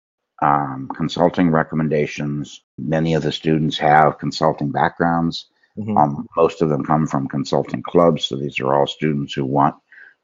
um, 0.42 0.90
consulting 0.96 1.50
recommendations. 1.50 2.62
Many 2.78 3.14
of 3.14 3.24
the 3.24 3.32
students 3.32 3.78
have 3.78 4.20
consulting 4.20 4.72
backgrounds. 4.72 5.48
Mm-hmm. 5.78 5.98
Um, 5.98 6.28
most 6.36 6.62
of 6.62 6.70
them 6.70 6.84
come 6.84 7.08
from 7.08 7.28
consulting 7.28 7.84
clubs. 7.84 8.26
So 8.26 8.38
these 8.38 8.60
are 8.60 8.74
all 8.74 8.88
students 8.88 9.34
who 9.34 9.46
want 9.46 9.76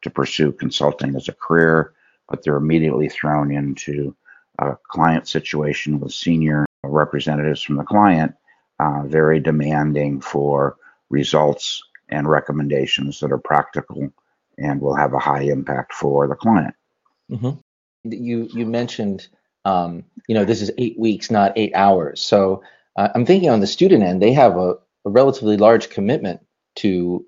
to 0.04 0.10
pursue 0.10 0.52
consulting 0.52 1.16
as 1.16 1.28
a 1.28 1.34
career 1.34 1.94
but 2.32 2.42
they're 2.44 2.56
immediately 2.56 3.10
thrown 3.10 3.52
into 3.52 4.16
a 4.58 4.78
client 4.88 5.28
situation 5.28 6.00
with 6.00 6.14
senior 6.14 6.66
representatives 6.84 7.62
from 7.62 7.76
the 7.76 7.84
client, 7.84 8.34
uh, 8.80 9.04
very 9.06 9.40
demanding 9.40 10.22
for 10.22 10.78
results 11.10 11.84
and 12.10 12.28
recommendations 12.28 13.20
that 13.20 13.32
are 13.32 13.38
practical 13.38 14.12
and 14.58 14.82
will 14.82 14.96
have 14.96 15.14
a 15.14 15.20
high 15.20 15.44
impact 15.44 15.94
for 15.94 16.28
the 16.28 16.36
client. 16.36 16.74
Mm-hmm. 17.30 17.52
You 18.04 18.48
you 18.54 18.66
mentioned 18.66 19.28
um, 19.66 20.04
you 20.28 20.36
know 20.36 20.46
this 20.46 20.62
is 20.62 20.72
eight 20.78 20.98
weeks, 21.00 21.30
not 21.30 21.54
eight 21.56 21.74
hours. 21.76 22.22
So 22.22 22.64
uh, 22.96 23.10
I'm 23.14 23.26
thinking 23.26 23.50
on 23.50 23.60
the 23.60 23.68
student 23.68 24.04
end, 24.04 24.22
they 24.22 24.34
have 24.34 24.58
a, 24.58 24.76
a 25.06 25.10
relatively 25.10 25.58
large 25.58 25.90
commitment 25.90 26.42
to 26.78 27.26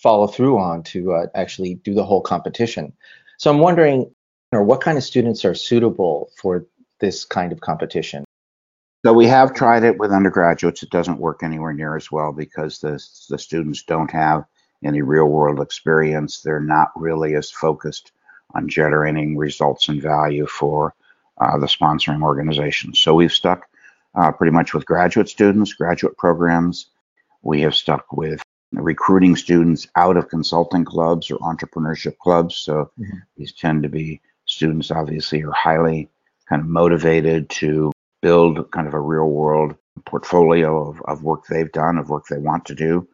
follow 0.00 0.26
through 0.26 0.58
on 0.58 0.82
to 0.82 1.12
uh, 1.12 1.26
actually 1.34 1.74
do 1.74 1.94
the 1.94 2.04
whole 2.04 2.20
competition. 2.20 2.92
So 3.38 3.50
I'm 3.50 3.58
wondering, 3.58 4.12
or 4.52 4.62
what 4.62 4.80
kind 4.80 4.98
of 4.98 5.04
students 5.04 5.44
are 5.44 5.54
suitable 5.54 6.30
for 6.36 6.66
this 7.00 7.24
kind 7.24 7.52
of 7.52 7.60
competition? 7.60 8.24
So 9.04 9.12
we 9.12 9.26
have 9.26 9.54
tried 9.54 9.84
it 9.84 9.98
with 9.98 10.10
undergraduates. 10.10 10.82
It 10.82 10.90
doesn't 10.90 11.20
work 11.20 11.42
anywhere 11.42 11.72
near 11.72 11.96
as 11.96 12.10
well 12.10 12.32
because 12.32 12.80
the, 12.80 13.02
the 13.28 13.38
students 13.38 13.84
don't 13.84 14.10
have 14.10 14.44
any 14.84 15.02
real 15.02 15.26
world 15.26 15.60
experience. 15.60 16.40
They're 16.40 16.60
not 16.60 16.90
really 16.96 17.34
as 17.36 17.50
focused 17.50 18.12
on 18.54 18.68
generating 18.68 19.36
results 19.36 19.88
and 19.88 20.02
value 20.02 20.46
for 20.46 20.94
uh, 21.40 21.58
the 21.58 21.66
sponsoring 21.66 22.22
organization. 22.22 22.94
So 22.94 23.14
we've 23.14 23.32
stuck 23.32 23.66
uh, 24.14 24.32
pretty 24.32 24.52
much 24.52 24.74
with 24.74 24.86
graduate 24.86 25.28
students, 25.28 25.74
graduate 25.74 26.16
programs. 26.16 26.90
We 27.42 27.60
have 27.62 27.74
stuck 27.74 28.12
with 28.12 28.42
recruiting 28.72 29.36
students 29.36 29.86
out 29.96 30.16
of 30.16 30.28
consulting 30.28 30.84
clubs 30.84 31.30
or 31.30 31.38
entrepreneurship 31.38 32.18
clubs. 32.18 32.56
So 32.56 32.90
mm-hmm. 32.98 33.18
these 33.36 33.52
tend 33.52 33.82
to 33.84 33.88
be 33.88 34.20
students 34.46 34.90
obviously 34.90 35.42
are 35.42 35.52
highly 35.52 36.10
kind 36.48 36.60
of 36.60 36.68
motivated 36.68 37.50
to 37.50 37.92
build 38.22 38.70
kind 38.70 38.88
of 38.88 38.94
a 38.94 39.00
real 39.00 39.28
world 39.28 39.76
portfolio 40.04 40.88
of, 40.88 41.00
of 41.02 41.22
work 41.22 41.46
they've 41.46 41.72
done, 41.72 41.98
of 41.98 42.08
work 42.08 42.24
they 42.28 42.38
want 42.38 42.66
to 42.66 42.74
do. 42.74 43.06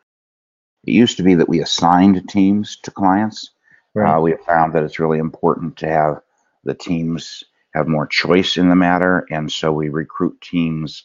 It 0.85 0.93
used 0.93 1.17
to 1.17 1.23
be 1.23 1.35
that 1.37 1.49
we 1.49 1.61
assigned 1.61 2.29
teams 2.29 2.77
to 2.83 2.91
clients. 2.91 3.51
Right. 3.95 4.17
Uh, 4.17 4.21
we 4.21 4.33
have 4.33 4.45
found 4.45 4.73
that 4.73 4.83
it's 4.83 4.99
really 4.99 5.19
important 5.19 5.77
to 5.79 5.89
have 5.89 6.21
the 6.65 6.75
teams 6.75 7.45
have 7.75 7.89
more 7.89 8.07
choice 8.07 8.57
in 8.57 8.69
the 8.69 8.77
matter. 8.77 9.27
And 9.31 9.51
so 9.51 9.73
we 9.73 9.89
recruit 9.89 10.41
teams 10.41 11.05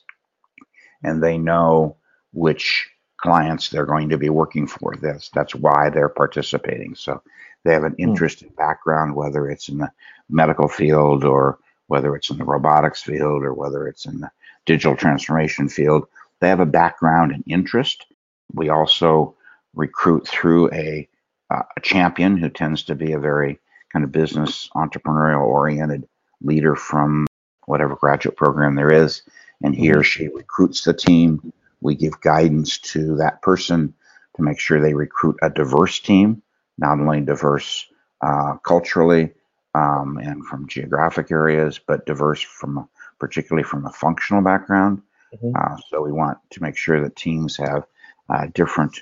and 1.03 1.21
they 1.21 1.37
know 1.37 1.97
which 2.31 2.89
clients 3.17 3.69
they're 3.69 3.85
going 3.85 4.09
to 4.09 4.17
be 4.17 4.29
working 4.29 4.67
for. 4.67 4.95
That's 5.01 5.29
that's 5.29 5.55
why 5.55 5.89
they're 5.89 6.09
participating. 6.09 6.95
So 6.95 7.21
they 7.63 7.73
have 7.73 7.83
an 7.83 7.93
hmm. 7.93 8.03
interest 8.03 8.41
in 8.41 8.49
background, 8.49 9.15
whether 9.15 9.49
it's 9.49 9.69
in 9.69 9.79
the 9.79 9.91
medical 10.29 10.67
field 10.67 11.23
or 11.23 11.59
whether 11.87 12.15
it's 12.15 12.29
in 12.29 12.37
the 12.37 12.45
robotics 12.45 13.01
field 13.01 13.43
or 13.43 13.53
whether 13.53 13.87
it's 13.87 14.05
in 14.05 14.21
the 14.21 14.31
digital 14.65 14.95
transformation 14.95 15.67
field. 15.67 16.05
They 16.39 16.47
have 16.47 16.59
a 16.59 16.65
background 16.65 17.31
and 17.31 17.43
interest. 17.47 18.05
We 18.53 18.69
also 18.69 19.35
recruit 19.73 20.27
through 20.27 20.71
a, 20.71 21.08
uh, 21.49 21.63
a 21.75 21.81
champion 21.81 22.37
who 22.37 22.49
tends 22.49 22.83
to 22.83 22.95
be 22.95 23.13
a 23.13 23.19
very 23.19 23.59
kind 23.91 24.05
of 24.05 24.11
business 24.11 24.69
entrepreneurial 24.75 25.41
oriented 25.41 26.07
leader 26.41 26.75
from 26.75 27.27
whatever 27.65 27.95
graduate 27.95 28.37
program 28.37 28.75
there 28.75 28.91
is. 28.91 29.23
And 29.61 29.75
he 29.75 29.91
or 29.91 30.03
she 30.03 30.27
recruits 30.27 30.83
the 30.83 30.93
team. 30.93 31.53
We 31.81 31.95
give 31.95 32.21
guidance 32.21 32.77
to 32.79 33.17
that 33.17 33.41
person 33.41 33.93
to 34.35 34.43
make 34.43 34.59
sure 34.59 34.79
they 34.79 34.93
recruit 34.93 35.37
a 35.41 35.49
diverse 35.49 35.99
team 35.99 36.41
not 36.79 36.99
only 36.99 37.21
diverse 37.21 37.85
uh, 38.21 38.55
culturally 38.63 39.31
um, 39.75 40.17
and 40.17 40.45
from 40.45 40.67
geographic 40.67 41.31
areas, 41.31 41.79
but 41.85 42.05
diverse 42.05 42.41
from 42.41 42.87
particularly 43.19 43.63
from 43.63 43.85
a 43.85 43.91
functional 43.91 44.41
background. 44.41 45.01
Mm-hmm. 45.33 45.51
Uh, 45.55 45.77
so 45.89 46.01
we 46.01 46.11
want 46.11 46.37
to 46.51 46.63
make 46.63 46.77
sure 46.77 47.01
that 47.01 47.15
teams 47.15 47.57
have 47.57 47.85
uh, 48.29 48.47
different 48.53 49.01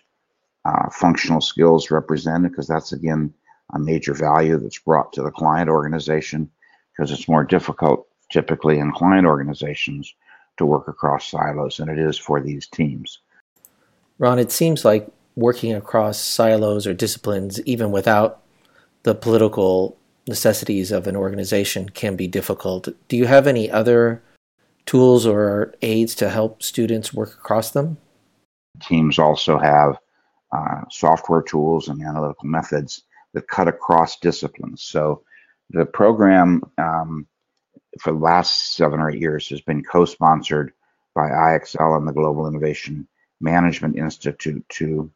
uh, 0.67 0.89
functional 0.89 1.39
skills 1.39 1.91
represented 1.91 2.51
because 2.51 2.67
that's 2.67 2.91
again 2.91 3.33
a 3.73 3.79
major 3.79 4.13
value 4.13 4.57
that's 4.57 4.79
brought 4.79 5.13
to 5.13 5.21
the 5.21 5.31
client 5.31 5.69
organization 5.69 6.49
because 6.91 7.11
it's 7.11 7.27
more 7.27 7.43
difficult 7.43 8.07
typically 8.31 8.77
in 8.77 8.91
client 8.91 9.25
organizations 9.25 10.13
to 10.57 10.65
work 10.65 10.87
across 10.87 11.29
silos 11.29 11.77
than 11.77 11.87
it 11.87 11.97
is 11.97 12.17
for 12.17 12.41
these 12.41 12.67
teams. 12.67 13.19
Ron, 14.19 14.39
it 14.39 14.51
seems 14.51 14.83
like 14.83 15.07
working 15.35 15.73
across 15.73 16.19
silos 16.19 16.85
or 16.85 16.93
disciplines, 16.93 17.61
even 17.61 17.91
without 17.91 18.41
the 19.03 19.15
political 19.15 19.97
necessities 20.27 20.91
of 20.91 21.07
an 21.07 21.15
organization, 21.15 21.87
can 21.89 22.15
be 22.15 22.27
difficult. 22.27 22.89
Do 23.07 23.15
you 23.15 23.27
have 23.27 23.47
any 23.47 23.71
other 23.71 24.21
tools 24.85 25.25
or 25.25 25.73
aids 25.81 26.15
to 26.15 26.29
help 26.29 26.61
students 26.63 27.13
work 27.13 27.33
across 27.33 27.71
them? 27.71 27.97
Teams 28.81 29.19
also 29.19 29.57
have 29.59 29.97
uh, 30.51 30.81
software 30.89 31.41
tools 31.41 31.87
and 31.87 32.01
analytical 32.01 32.47
methods 32.47 33.03
that 33.33 33.47
cut 33.47 33.67
across 33.67 34.19
disciplines. 34.19 34.83
So 34.83 35.23
the 35.69 35.85
program 35.85 36.63
um, 36.77 37.27
for 37.99 38.13
the 38.13 38.19
last 38.19 38.75
seven 38.75 38.99
or 38.99 39.09
eight 39.09 39.19
years 39.19 39.49
has 39.49 39.61
been 39.61 39.83
co-sponsored 39.83 40.73
by 41.13 41.29
IXL 41.29 41.97
and 41.97 42.07
the 42.07 42.13
Global 42.13 42.47
Innovation 42.47 43.07
Management 43.41 43.97
Institute 43.97 44.63
to 44.69 45.11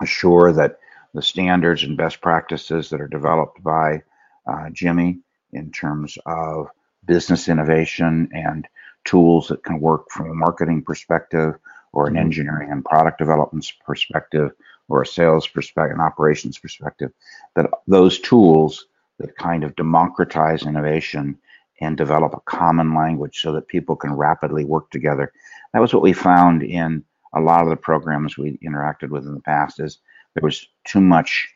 assure 0.00 0.52
that 0.52 0.78
the 1.14 1.22
standards 1.22 1.82
and 1.82 1.96
best 1.96 2.20
practices 2.20 2.90
that 2.90 3.00
are 3.00 3.08
developed 3.08 3.62
by 3.62 4.02
uh, 4.46 4.68
GIMI 4.70 5.18
in 5.52 5.70
terms 5.72 6.18
of 6.26 6.68
business 7.04 7.48
innovation 7.48 8.28
and 8.32 8.68
tools 9.04 9.48
that 9.48 9.62
can 9.64 9.80
work 9.80 10.10
from 10.10 10.30
a 10.30 10.34
marketing 10.34 10.82
perspective 10.82 11.54
or 11.92 12.06
an 12.06 12.16
engineering 12.16 12.70
and 12.70 12.84
product 12.84 13.18
development 13.18 13.70
perspective 13.84 14.52
or 14.88 15.02
a 15.02 15.06
sales 15.06 15.46
perspective 15.46 15.92
and 15.92 16.00
operations 16.00 16.58
perspective 16.58 17.10
that 17.54 17.70
those 17.86 18.18
tools 18.20 18.86
that 19.18 19.36
kind 19.36 19.64
of 19.64 19.74
democratize 19.76 20.66
innovation 20.66 21.38
and 21.80 21.96
develop 21.96 22.32
a 22.34 22.40
common 22.40 22.94
language 22.94 23.40
so 23.40 23.52
that 23.52 23.68
people 23.68 23.96
can 23.96 24.12
rapidly 24.12 24.64
work 24.64 24.90
together 24.90 25.32
that 25.72 25.80
was 25.80 25.92
what 25.92 26.02
we 26.02 26.12
found 26.12 26.62
in 26.62 27.04
a 27.34 27.40
lot 27.40 27.62
of 27.62 27.68
the 27.68 27.76
programs 27.76 28.38
we 28.38 28.58
interacted 28.58 29.10
with 29.10 29.26
in 29.26 29.34
the 29.34 29.40
past 29.40 29.78
is 29.80 29.98
there 30.34 30.42
was 30.42 30.66
too 30.84 31.00
much 31.00 31.48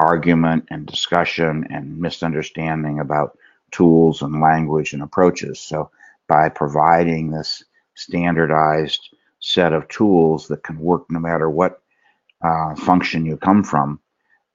argument 0.00 0.66
and 0.70 0.86
discussion 0.86 1.66
and 1.70 1.98
misunderstanding 1.98 3.00
about 3.00 3.38
tools 3.70 4.22
and 4.22 4.40
language 4.40 4.92
and 4.92 5.02
approaches. 5.02 5.60
So 5.60 5.90
by 6.28 6.48
providing 6.48 7.30
this 7.30 7.64
standardized 7.94 9.14
set 9.40 9.72
of 9.72 9.88
tools 9.88 10.48
that 10.48 10.62
can 10.62 10.78
work 10.78 11.04
no 11.10 11.20
matter 11.20 11.48
what 11.48 11.80
uh, 12.42 12.74
function 12.74 13.26
you 13.26 13.36
come 13.36 13.64
from, 13.64 14.00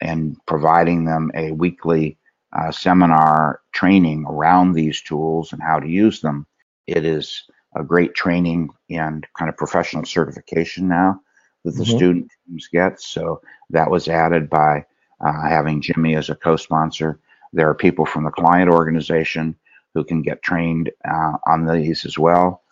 and 0.02 0.38
providing 0.46 1.06
them 1.06 1.32
a 1.36 1.52
weekly 1.52 2.18
uh, 2.58 2.72
seminar 2.72 3.62
training 3.74 4.26
around 4.28 4.74
these 4.74 5.02
tools 5.02 5.54
and 5.54 5.62
how 5.62 5.80
to 5.80 5.88
use 5.88 6.22
them, 6.22 6.46
it 6.88 7.06
is 7.06 7.44
a 7.76 7.84
great 7.84 8.14
training 8.14 8.70
and 8.90 9.26
kind 9.38 9.50
of 9.50 9.58
professional 9.58 10.06
certification 10.06 10.88
now 10.88 11.20
that 11.64 11.72
the 11.72 11.84
mm-hmm. 11.84 11.98
student 11.98 12.32
teams 12.46 12.68
get. 12.72 13.02
So 13.02 13.42
that 13.72 13.90
was 13.90 14.08
added 14.08 14.50
by 14.50 14.86
uh, 15.22 15.48
having 15.48 15.82
GIMI 15.82 16.16
as 16.16 16.30
a 16.30 16.36
co-sponsor. 16.36 17.20
There 17.54 17.70
are 17.70 17.76
people 17.76 18.06
from 18.06 18.26
the 18.26 18.32
client 18.32 18.70
organization 18.70 19.56
who 19.94 20.04
can 20.04 20.22
get 20.22 20.42
trained 20.42 20.92
uh, 21.08 21.34
on 21.48 21.66
these 21.66 22.06
as 22.06 22.18
well. 22.18 22.64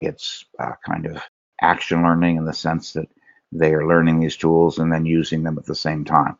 It's 0.00 0.44
uh, 0.58 0.72
kind 0.86 1.06
of 1.06 1.22
action 1.60 2.02
learning 2.02 2.36
in 2.36 2.44
the 2.44 2.52
sense 2.52 2.92
that 2.92 3.08
they 3.52 3.72
are 3.72 3.86
learning 3.86 4.20
these 4.20 4.36
tools 4.36 4.78
and 4.78 4.92
then 4.92 5.06
using 5.06 5.42
them 5.42 5.58
at 5.58 5.66
the 5.66 5.74
same 5.74 6.04
time. 6.04 6.36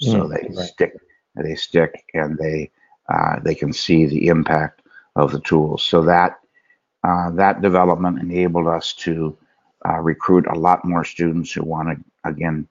So 0.00 0.22
mm, 0.22 0.28
they 0.30 0.54
right. 0.54 0.66
stick, 0.66 0.96
they 1.34 1.54
stick, 1.54 2.04
and 2.14 2.36
they 2.38 2.70
uh, 3.08 3.40
they 3.40 3.54
can 3.54 3.72
see 3.72 4.06
the 4.06 4.28
impact 4.28 4.82
of 5.14 5.32
the 5.32 5.40
tools. 5.40 5.82
So 5.84 6.02
that 6.02 6.40
uh, 7.04 7.30
that 7.32 7.62
development 7.62 8.18
enabled 8.18 8.66
us 8.66 8.92
to 8.94 9.36
uh, 9.88 10.00
recruit 10.00 10.46
a 10.48 10.58
lot 10.58 10.84
more 10.84 11.04
students 11.04 11.52
who 11.52 11.62
wanted, 11.62 12.02
again, 12.24 12.68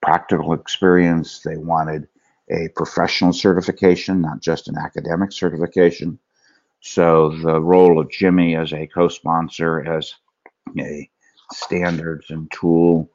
practical 0.00 0.54
experience. 0.54 1.40
They 1.40 1.56
wanted 1.56 2.08
a 2.50 2.68
professional 2.74 3.32
certification, 3.32 4.22
not 4.22 4.40
just 4.40 4.68
an 4.68 4.78
academic 4.78 5.32
certification. 5.32 6.18
So 6.80 7.30
the 7.30 7.60
role 7.60 7.98
of 7.98 8.10
GIMI 8.10 8.56
as 8.56 8.72
a 8.72 8.86
co-sponsor, 8.86 9.80
as 9.80 10.14
a 10.78 11.10
standards 11.52 12.30
and 12.30 12.50
tool 12.50 13.10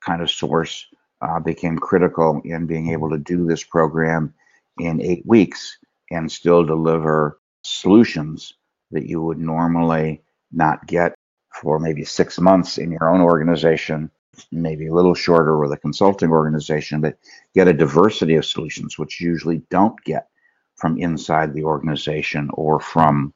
kind 0.00 0.22
of 0.22 0.30
source, 0.30 0.86
uh, 1.20 1.38
became 1.38 1.78
critical 1.78 2.40
in 2.44 2.66
being 2.66 2.90
able 2.90 3.10
to 3.10 3.18
do 3.18 3.46
this 3.46 3.62
program 3.62 4.32
in 4.78 5.00
eight 5.02 5.24
weeks 5.26 5.78
and 6.10 6.30
still 6.30 6.64
deliver 6.64 7.38
solutions 7.62 8.54
that 8.90 9.06
you 9.06 9.20
would 9.20 9.38
normally 9.38 10.22
not 10.52 10.86
get 10.86 11.14
for 11.60 11.78
maybe 11.78 12.04
six 12.04 12.38
months 12.40 12.78
in 12.78 12.90
your 12.90 13.10
own 13.10 13.20
organization, 13.20 14.10
maybe 14.50 14.86
a 14.86 14.94
little 14.94 15.14
shorter 15.14 15.58
with 15.58 15.72
a 15.72 15.76
consulting 15.76 16.30
organization, 16.30 17.00
but 17.00 17.18
get 17.54 17.68
a 17.68 17.72
diversity 17.72 18.36
of 18.36 18.46
solutions, 18.46 18.98
which 18.98 19.20
usually 19.20 19.58
don't 19.70 20.02
get 20.04 20.28
from 20.76 20.98
inside 20.98 21.52
the 21.52 21.64
organization 21.64 22.48
or 22.54 22.80
from 22.80 23.34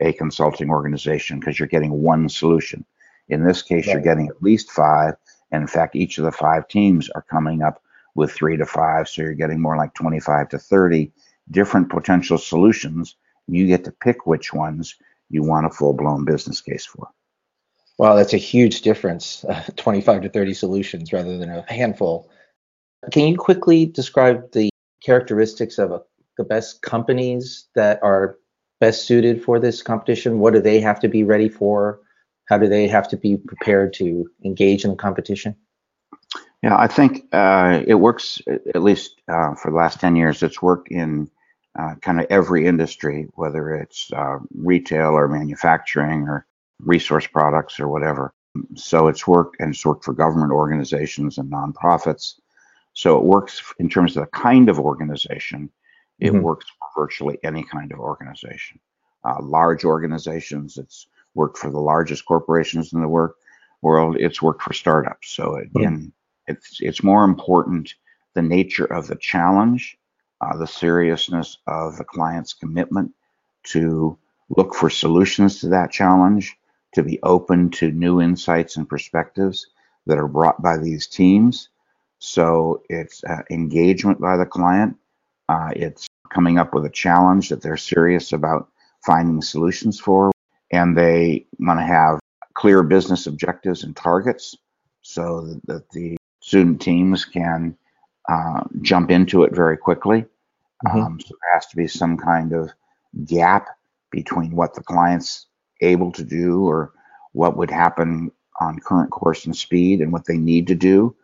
a 0.00 0.12
consulting 0.12 0.68
organization 0.68 1.40
because 1.40 1.58
you're 1.58 1.68
getting 1.68 2.02
one 2.02 2.28
solution. 2.28 2.84
In 3.28 3.44
this 3.44 3.62
case, 3.62 3.86
right. 3.86 3.94
you're 3.94 4.02
getting 4.02 4.28
at 4.28 4.42
least 4.42 4.70
five. 4.70 5.14
And 5.50 5.62
in 5.62 5.68
fact, 5.68 5.96
each 5.96 6.18
of 6.18 6.24
the 6.24 6.32
five 6.32 6.68
teams 6.68 7.08
are 7.10 7.22
coming 7.22 7.62
up 7.62 7.82
with 8.14 8.32
three 8.32 8.56
to 8.56 8.66
five. 8.66 9.08
So 9.08 9.22
you're 9.22 9.34
getting 9.34 9.60
more 9.60 9.76
like 9.76 9.94
25 9.94 10.50
to 10.50 10.58
30 10.58 11.12
different 11.50 11.90
potential 11.90 12.38
solutions 12.38 13.16
you 13.48 13.66
get 13.66 13.84
to 13.84 13.92
pick 13.92 14.26
which 14.26 14.52
ones 14.52 14.96
you 15.28 15.42
want 15.42 15.66
a 15.66 15.70
full 15.70 15.92
blown 15.92 16.24
business 16.24 16.60
case 16.60 16.86
for. 16.86 17.08
Wow, 17.98 18.14
that's 18.14 18.34
a 18.34 18.38
huge 18.38 18.82
difference 18.82 19.44
uh, 19.44 19.62
25 19.76 20.22
to 20.22 20.28
30 20.28 20.54
solutions 20.54 21.12
rather 21.12 21.38
than 21.38 21.50
a 21.50 21.72
handful. 21.72 22.30
Can 23.10 23.28
you 23.28 23.36
quickly 23.36 23.86
describe 23.86 24.52
the 24.52 24.70
characteristics 25.04 25.78
of 25.78 25.90
a, 25.90 26.02
the 26.38 26.44
best 26.44 26.82
companies 26.82 27.66
that 27.74 28.00
are 28.02 28.38
best 28.80 29.06
suited 29.06 29.42
for 29.42 29.58
this 29.58 29.82
competition? 29.82 30.38
What 30.38 30.54
do 30.54 30.60
they 30.60 30.80
have 30.80 31.00
to 31.00 31.08
be 31.08 31.24
ready 31.24 31.48
for? 31.48 32.00
How 32.48 32.58
do 32.58 32.68
they 32.68 32.88
have 32.88 33.08
to 33.08 33.16
be 33.16 33.36
prepared 33.36 33.92
to 33.94 34.30
engage 34.44 34.84
in 34.84 34.90
the 34.90 34.96
competition? 34.96 35.56
Yeah, 36.62 36.76
I 36.76 36.86
think 36.86 37.24
uh, 37.32 37.82
it 37.86 37.94
works, 37.94 38.40
at 38.46 38.82
least 38.82 39.20
uh, 39.28 39.54
for 39.54 39.70
the 39.70 39.76
last 39.76 40.00
10 40.00 40.14
years, 40.14 40.42
it's 40.42 40.62
worked 40.62 40.88
in 40.88 41.28
uh, 41.78 41.94
kind 42.02 42.20
of 42.20 42.26
every 42.30 42.66
industry, 42.66 43.26
whether 43.34 43.74
it's 43.74 44.12
uh, 44.12 44.38
retail 44.54 45.10
or 45.10 45.26
manufacturing 45.26 46.28
or 46.28 46.46
resource 46.78 47.26
products 47.26 47.80
or 47.80 47.88
whatever. 47.88 48.32
So 48.76 49.08
it's 49.08 49.26
worked 49.26 49.56
and 49.58 49.74
it's 49.74 49.84
worked 49.84 50.04
for 50.04 50.12
government 50.12 50.52
organizations 50.52 51.38
and 51.38 51.50
nonprofits. 51.50 52.34
So 52.92 53.16
it 53.16 53.24
works 53.24 53.62
in 53.78 53.88
terms 53.88 54.16
of 54.16 54.24
the 54.24 54.30
kind 54.30 54.68
of 54.68 54.78
organization. 54.78 55.70
It 56.20 56.32
mm-hmm. 56.32 56.42
works 56.42 56.66
for 56.68 57.02
virtually 57.02 57.38
any 57.42 57.64
kind 57.64 57.90
of 57.92 57.98
organization. 57.98 58.78
Uh, 59.24 59.36
large 59.40 59.84
organizations, 59.84 60.76
it's 60.76 61.06
worked 61.34 61.58
for 61.58 61.70
the 61.70 61.80
largest 61.80 62.24
corporations 62.26 62.92
in 62.92 63.00
the 63.00 63.08
work 63.08 63.36
world. 63.80 64.16
It's 64.18 64.42
worked 64.42 64.62
for 64.62 64.72
startups. 64.72 65.30
So 65.30 65.56
again, 65.56 66.12
it's 66.46 66.78
it's 66.80 67.02
more 67.02 67.24
important 67.24 67.94
the 68.34 68.42
nature 68.42 68.84
of 68.84 69.06
the 69.06 69.16
challenge 69.16 69.98
uh, 70.42 70.56
the 70.56 70.66
seriousness 70.66 71.58
of 71.66 71.96
the 71.96 72.04
client's 72.04 72.52
commitment 72.52 73.12
to 73.62 74.18
look 74.48 74.74
for 74.74 74.90
solutions 74.90 75.60
to 75.60 75.68
that 75.68 75.92
challenge, 75.92 76.56
to 76.94 77.02
be 77.02 77.20
open 77.22 77.70
to 77.70 77.92
new 77.92 78.20
insights 78.20 78.76
and 78.76 78.88
perspectives 78.88 79.68
that 80.06 80.18
are 80.18 80.28
brought 80.28 80.60
by 80.60 80.76
these 80.76 81.06
teams. 81.06 81.68
So 82.18 82.82
it's 82.88 83.22
uh, 83.24 83.42
engagement 83.50 84.20
by 84.20 84.36
the 84.36 84.46
client. 84.46 84.96
Uh, 85.48 85.70
it's 85.76 86.06
coming 86.28 86.58
up 86.58 86.74
with 86.74 86.84
a 86.84 86.90
challenge 86.90 87.50
that 87.50 87.62
they're 87.62 87.76
serious 87.76 88.32
about 88.32 88.68
finding 89.06 89.42
solutions 89.42 90.00
for, 90.00 90.32
and 90.72 90.96
they 90.96 91.46
want 91.58 91.78
to 91.78 91.84
have 91.84 92.18
clear 92.54 92.82
business 92.82 93.26
objectives 93.26 93.84
and 93.84 93.94
targets 93.94 94.56
so 95.02 95.58
that 95.66 95.88
the 95.90 96.16
student 96.40 96.80
teams 96.80 97.24
can 97.24 97.76
uh, 98.28 98.62
jump 98.80 99.10
into 99.10 99.44
it 99.44 99.54
very 99.54 99.76
quickly. 99.76 100.24
Mm-hmm. 100.86 100.98
Um, 100.98 101.20
so 101.20 101.28
there 101.28 101.54
has 101.54 101.66
to 101.66 101.76
be 101.76 101.86
some 101.86 102.16
kind 102.16 102.52
of 102.52 102.70
gap 103.24 103.68
between 104.10 104.54
what 104.54 104.74
the 104.74 104.82
client's 104.82 105.46
able 105.80 106.12
to 106.12 106.24
do 106.24 106.64
or 106.64 106.92
what 107.32 107.56
would 107.56 107.70
happen 107.70 108.30
on 108.60 108.78
current 108.78 109.10
course 109.10 109.44
and 109.46 109.56
speed 109.56 110.00
and 110.00 110.12
what 110.12 110.26
they 110.26 110.36
need 110.36 110.66
to 110.68 110.74
do 110.74 111.14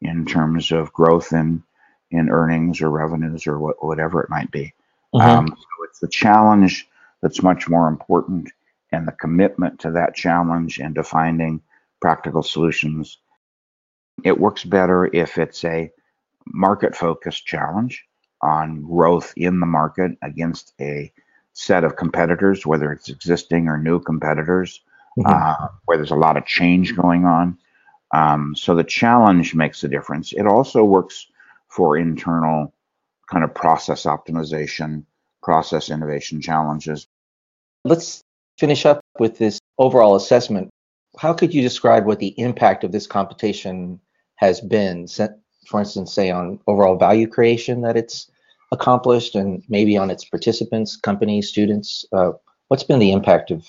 in 0.00 0.24
terms 0.24 0.70
of 0.70 0.92
growth 0.92 1.32
in 1.32 1.62
in 2.10 2.30
earnings 2.30 2.80
or 2.80 2.88
revenues 2.88 3.46
or 3.46 3.58
what, 3.58 3.84
whatever 3.84 4.22
it 4.22 4.30
might 4.30 4.50
be. 4.50 4.72
Mm-hmm. 5.14 5.28
Um, 5.28 5.48
so 5.48 5.84
it's 5.84 5.98
the 5.98 6.08
challenge 6.08 6.88
that's 7.20 7.42
much 7.42 7.68
more 7.68 7.86
important 7.86 8.50
and 8.92 9.06
the 9.06 9.12
commitment 9.12 9.80
to 9.80 9.92
that 9.92 10.14
challenge 10.14 10.78
and 10.78 10.94
to 10.94 11.02
finding 11.02 11.60
practical 12.00 12.42
solutions. 12.42 13.18
It 14.24 14.38
works 14.38 14.64
better 14.64 15.08
if 15.12 15.38
it's 15.38 15.64
a 15.64 15.90
market 16.46 16.96
focused 16.96 17.46
challenge 17.46 18.04
on 18.42 18.82
growth 18.82 19.32
in 19.36 19.60
the 19.60 19.66
market 19.66 20.12
against 20.22 20.72
a 20.80 21.12
set 21.52 21.84
of 21.84 21.96
competitors, 21.96 22.64
whether 22.64 22.92
it's 22.92 23.08
existing 23.08 23.68
or 23.68 23.78
new 23.78 24.00
competitors, 24.00 24.80
mm-hmm. 25.18 25.30
uh, 25.30 25.68
where 25.84 25.96
there's 25.96 26.12
a 26.12 26.16
lot 26.16 26.36
of 26.36 26.46
change 26.46 26.96
going 26.96 27.24
on. 27.24 27.58
Um, 28.14 28.54
so 28.56 28.74
the 28.74 28.84
challenge 28.84 29.54
makes 29.54 29.84
a 29.84 29.88
difference. 29.88 30.32
It 30.32 30.46
also 30.46 30.84
works 30.84 31.26
for 31.68 31.96
internal 31.96 32.72
kind 33.30 33.44
of 33.44 33.54
process 33.54 34.04
optimization, 34.04 35.04
process 35.42 35.90
innovation 35.90 36.40
challenges. 36.40 37.06
Let's 37.84 38.24
finish 38.58 38.84
up 38.84 39.00
with 39.18 39.38
this 39.38 39.60
overall 39.78 40.16
assessment. 40.16 40.70
How 41.18 41.32
could 41.32 41.54
you 41.54 41.62
describe 41.62 42.06
what 42.06 42.18
the 42.18 42.38
impact 42.38 42.84
of 42.84 42.92
this 42.92 43.06
competition 43.06 44.00
has 44.36 44.60
been, 44.60 45.06
for 45.66 45.80
instance, 45.80 46.12
say 46.12 46.30
on 46.30 46.60
overall 46.66 46.96
value 46.96 47.26
creation 47.26 47.80
that 47.82 47.96
it's 47.96 48.30
accomplished 48.70 49.34
and 49.34 49.62
maybe 49.68 49.96
on 49.96 50.10
its 50.10 50.24
participants, 50.24 50.96
companies, 50.96 51.48
students? 51.48 52.04
Uh, 52.12 52.32
what's 52.68 52.84
been 52.84 52.98
the 52.98 53.12
impact 53.12 53.50
of 53.50 53.66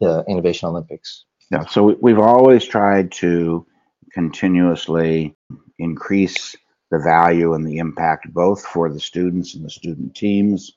the 0.00 0.24
Innovation 0.28 0.68
Olympics? 0.68 1.24
Yeah, 1.50 1.64
so 1.66 1.96
we've 2.00 2.18
always 2.18 2.64
tried 2.64 3.12
to 3.12 3.66
continuously 4.12 5.34
increase 5.78 6.56
the 6.90 6.98
value 6.98 7.54
and 7.54 7.66
the 7.66 7.78
impact 7.78 8.32
both 8.32 8.64
for 8.64 8.88
the 8.90 9.00
students 9.00 9.54
and 9.54 9.64
the 9.64 9.70
student 9.70 10.14
teams 10.14 10.72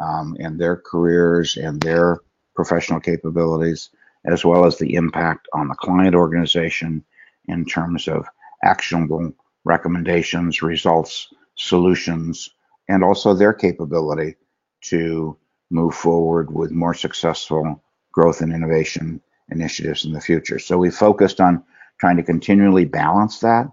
um, 0.00 0.36
and 0.38 0.58
their 0.58 0.76
careers 0.76 1.56
and 1.56 1.80
their 1.80 2.18
professional 2.56 3.00
capabilities, 3.00 3.90
as 4.24 4.44
well 4.44 4.64
as 4.64 4.78
the 4.78 4.94
impact 4.94 5.46
on 5.52 5.68
the 5.68 5.74
client 5.74 6.14
organization 6.14 7.04
in 7.46 7.64
terms 7.64 8.08
of 8.08 8.26
actionable 8.64 9.32
recommendations, 9.64 10.62
results, 10.62 11.32
solutions, 11.54 12.50
and 12.88 13.04
also 13.04 13.34
their 13.34 13.52
capability 13.52 14.36
to 14.80 15.36
move 15.70 15.94
forward 15.94 16.52
with 16.52 16.70
more 16.70 16.94
successful 16.94 17.82
growth 18.12 18.40
and 18.40 18.52
innovation 18.52 19.20
initiatives 19.50 20.04
in 20.04 20.12
the 20.12 20.20
future. 20.20 20.58
So 20.58 20.78
we 20.78 20.90
focused 20.90 21.40
on 21.40 21.62
trying 21.98 22.16
to 22.16 22.22
continually 22.22 22.84
balance 22.84 23.40
that. 23.40 23.66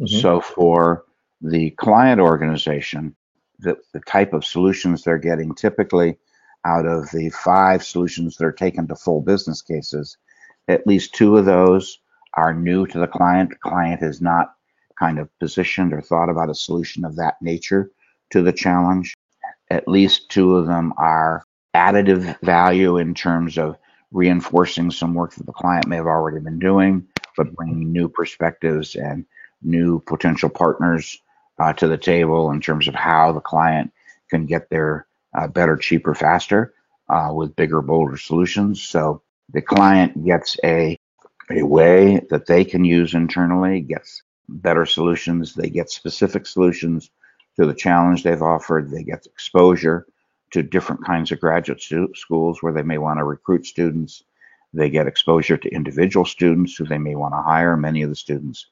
Mm-hmm. 0.00 0.20
So 0.20 0.40
for 0.40 1.04
the 1.40 1.70
client 1.70 2.20
organization, 2.20 3.14
the, 3.58 3.76
the 3.92 4.00
type 4.00 4.32
of 4.32 4.44
solutions 4.44 5.02
they're 5.02 5.18
getting 5.18 5.54
typically 5.54 6.18
out 6.64 6.86
of 6.86 7.10
the 7.10 7.30
five 7.30 7.84
solutions 7.84 8.36
that 8.36 8.44
are 8.44 8.52
taken 8.52 8.86
to 8.88 8.96
full 8.96 9.20
business 9.20 9.62
cases, 9.62 10.16
at 10.68 10.86
least 10.86 11.14
two 11.14 11.36
of 11.36 11.44
those 11.44 11.98
are 12.34 12.54
new 12.54 12.86
to 12.86 12.98
the 12.98 13.06
client. 13.06 13.50
The 13.50 13.56
client 13.56 14.00
has 14.02 14.20
not 14.20 14.54
kind 14.98 15.18
of 15.18 15.28
positioned 15.38 15.92
or 15.92 16.00
thought 16.00 16.28
about 16.28 16.50
a 16.50 16.54
solution 16.54 17.04
of 17.04 17.16
that 17.16 17.36
nature 17.40 17.90
to 18.30 18.42
the 18.42 18.52
challenge. 18.52 19.14
At 19.70 19.88
least 19.88 20.30
two 20.30 20.56
of 20.56 20.66
them 20.66 20.92
are 20.98 21.44
additive 21.74 22.38
value 22.40 22.98
in 22.98 23.14
terms 23.14 23.56
of 23.56 23.76
reinforcing 24.12 24.90
some 24.90 25.14
work 25.14 25.34
that 25.34 25.46
the 25.46 25.52
client 25.52 25.86
may 25.86 25.96
have 25.96 26.06
already 26.06 26.40
been 26.40 26.58
doing, 26.58 27.06
but 27.36 27.52
bringing 27.54 27.92
new 27.92 28.08
perspectives 28.08 28.96
and 28.96 29.24
new 29.62 30.00
potential 30.00 30.48
partners 30.48 31.20
uh, 31.58 31.72
to 31.74 31.86
the 31.86 31.98
table 31.98 32.50
in 32.50 32.60
terms 32.60 32.88
of 32.88 32.94
how 32.94 33.32
the 33.32 33.40
client 33.40 33.92
can 34.28 34.46
get 34.46 34.68
there 34.70 35.06
uh, 35.34 35.46
better, 35.48 35.76
cheaper, 35.76 36.14
faster 36.14 36.74
uh, 37.08 37.30
with 37.32 37.56
bigger, 37.56 37.82
bolder 37.82 38.16
solutions. 38.16 38.82
So 38.82 39.22
the 39.52 39.62
client 39.62 40.24
gets 40.24 40.56
a 40.64 40.98
a 41.50 41.62
way 41.62 42.20
that 42.30 42.46
they 42.46 42.64
can 42.64 42.84
use 42.84 43.14
internally, 43.14 43.80
gets 43.80 44.22
better 44.48 44.86
solutions. 44.86 45.54
They 45.54 45.68
get 45.68 45.90
specific 45.90 46.46
solutions 46.46 47.10
to 47.58 47.66
the 47.66 47.74
challenge 47.74 48.22
they've 48.22 48.40
offered. 48.40 48.90
They 48.90 49.02
get 49.02 49.26
exposure 49.26 50.06
to 50.52 50.62
different 50.62 51.04
kinds 51.04 51.32
of 51.32 51.40
graduate 51.40 51.80
stu- 51.80 52.14
schools 52.14 52.62
where 52.62 52.72
they 52.72 52.82
may 52.82 52.98
want 52.98 53.18
to 53.18 53.24
recruit 53.24 53.66
students. 53.66 54.22
They 54.72 54.90
get 54.90 55.06
exposure 55.06 55.56
to 55.56 55.68
individual 55.74 56.24
students 56.24 56.76
who 56.76 56.84
they 56.86 56.98
may 56.98 57.16
want 57.16 57.34
to 57.34 57.42
hire. 57.42 57.76
Many 57.76 58.02
of 58.02 58.10
the 58.10 58.16
students 58.16 58.66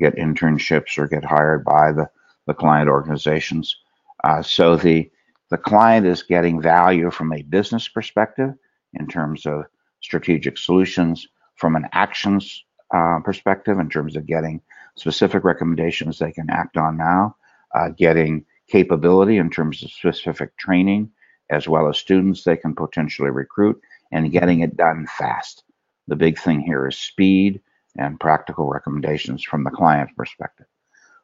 get 0.00 0.16
internships 0.16 0.98
or 0.98 1.06
get 1.06 1.24
hired 1.24 1.64
by 1.64 1.92
the, 1.92 2.10
the 2.46 2.54
client 2.54 2.88
organizations. 2.88 3.76
Uh, 4.22 4.42
so 4.42 4.76
the 4.76 5.10
the 5.50 5.58
client 5.58 6.06
is 6.06 6.22
getting 6.22 6.60
value 6.60 7.10
from 7.10 7.32
a 7.32 7.42
business 7.42 7.88
perspective 7.88 8.54
in 8.94 9.06
terms 9.06 9.46
of 9.46 9.64
strategic 10.00 10.58
solutions, 10.58 11.26
from 11.56 11.76
an 11.76 11.86
actions 11.92 12.64
uh, 12.94 13.18
perspective 13.24 13.78
in 13.78 13.88
terms 13.88 14.16
of 14.16 14.26
getting 14.26 14.60
specific 14.96 15.44
recommendations 15.44 16.18
they 16.18 16.32
can 16.32 16.48
act 16.50 16.76
on 16.76 16.96
now, 16.96 17.36
uh, 17.74 17.88
getting 17.90 18.44
capability 18.68 19.36
in 19.36 19.50
terms 19.50 19.82
of 19.82 19.90
specific 19.90 20.56
training, 20.56 21.10
as 21.50 21.68
well 21.68 21.88
as 21.88 21.98
students 21.98 22.44
they 22.44 22.56
can 22.56 22.74
potentially 22.74 23.30
recruit, 23.30 23.80
and 24.12 24.32
getting 24.32 24.60
it 24.60 24.76
done 24.76 25.06
fast. 25.18 25.64
The 26.08 26.16
big 26.16 26.38
thing 26.38 26.60
here 26.60 26.86
is 26.86 26.96
speed 26.96 27.60
and 27.96 28.20
practical 28.20 28.68
recommendations 28.68 29.42
from 29.42 29.64
the 29.64 29.70
client 29.70 30.10
perspective. 30.16 30.66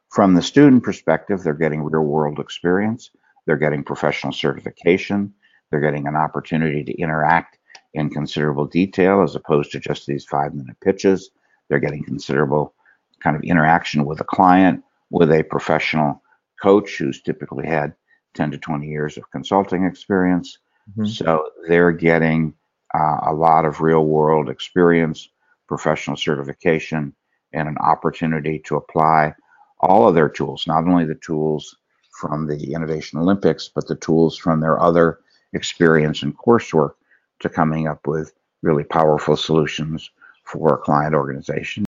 From 0.09 0.35
the 0.35 0.41
student 0.41 0.83
perspective, 0.83 1.43
they're 1.43 1.53
getting 1.53 1.83
real 1.83 2.03
world 2.03 2.39
experience, 2.39 3.11
they're 3.45 3.57
getting 3.57 3.83
professional 3.83 4.33
certification, 4.33 5.33
they're 5.69 5.81
getting 5.81 6.07
an 6.07 6.15
opportunity 6.15 6.83
to 6.83 6.93
interact 6.93 7.57
in 7.93 8.09
considerable 8.09 8.65
detail 8.65 9.21
as 9.21 9.35
opposed 9.35 9.71
to 9.71 9.79
just 9.79 10.05
these 10.05 10.25
five 10.25 10.53
minute 10.53 10.77
pitches. 10.81 11.31
They're 11.69 11.79
getting 11.79 12.03
considerable 12.03 12.73
kind 13.21 13.35
of 13.35 13.43
interaction 13.43 14.05
with 14.05 14.19
a 14.21 14.25
client, 14.25 14.83
with 15.09 15.31
a 15.31 15.43
professional 15.43 16.21
coach 16.61 16.97
who's 16.97 17.21
typically 17.21 17.67
had 17.67 17.93
10 18.35 18.51
to 18.51 18.57
20 18.57 18.87
years 18.87 19.17
of 19.17 19.29
consulting 19.31 19.85
experience. 19.85 20.57
Mm-hmm. 20.91 21.05
So 21.05 21.49
they're 21.67 21.91
getting 21.91 22.53
uh, 22.93 23.19
a 23.27 23.33
lot 23.33 23.65
of 23.65 23.81
real 23.81 24.05
world 24.05 24.49
experience, 24.49 25.29
professional 25.67 26.17
certification, 26.17 27.13
and 27.53 27.67
an 27.67 27.77
opportunity 27.79 28.59
to 28.59 28.77
apply 28.77 29.33
all 29.79 30.07
of 30.07 30.15
their 30.15 30.29
tools, 30.29 30.65
not 30.67 30.87
only 30.87 31.05
the 31.05 31.15
tools 31.15 31.75
from 32.11 32.47
the 32.47 32.73
Innovation 32.73 33.19
Olympics, 33.19 33.69
but 33.73 33.87
the 33.87 33.95
tools 33.95 34.37
from 34.37 34.59
their 34.59 34.79
other 34.79 35.19
experience 35.53 36.23
and 36.23 36.37
coursework 36.37 36.93
to 37.39 37.49
coming 37.49 37.87
up 37.87 38.07
with 38.07 38.33
really 38.61 38.83
powerful 38.83 39.35
solutions 39.35 40.09
for 40.43 40.75
a 40.75 40.77
client 40.77 41.15
organization. 41.15 41.85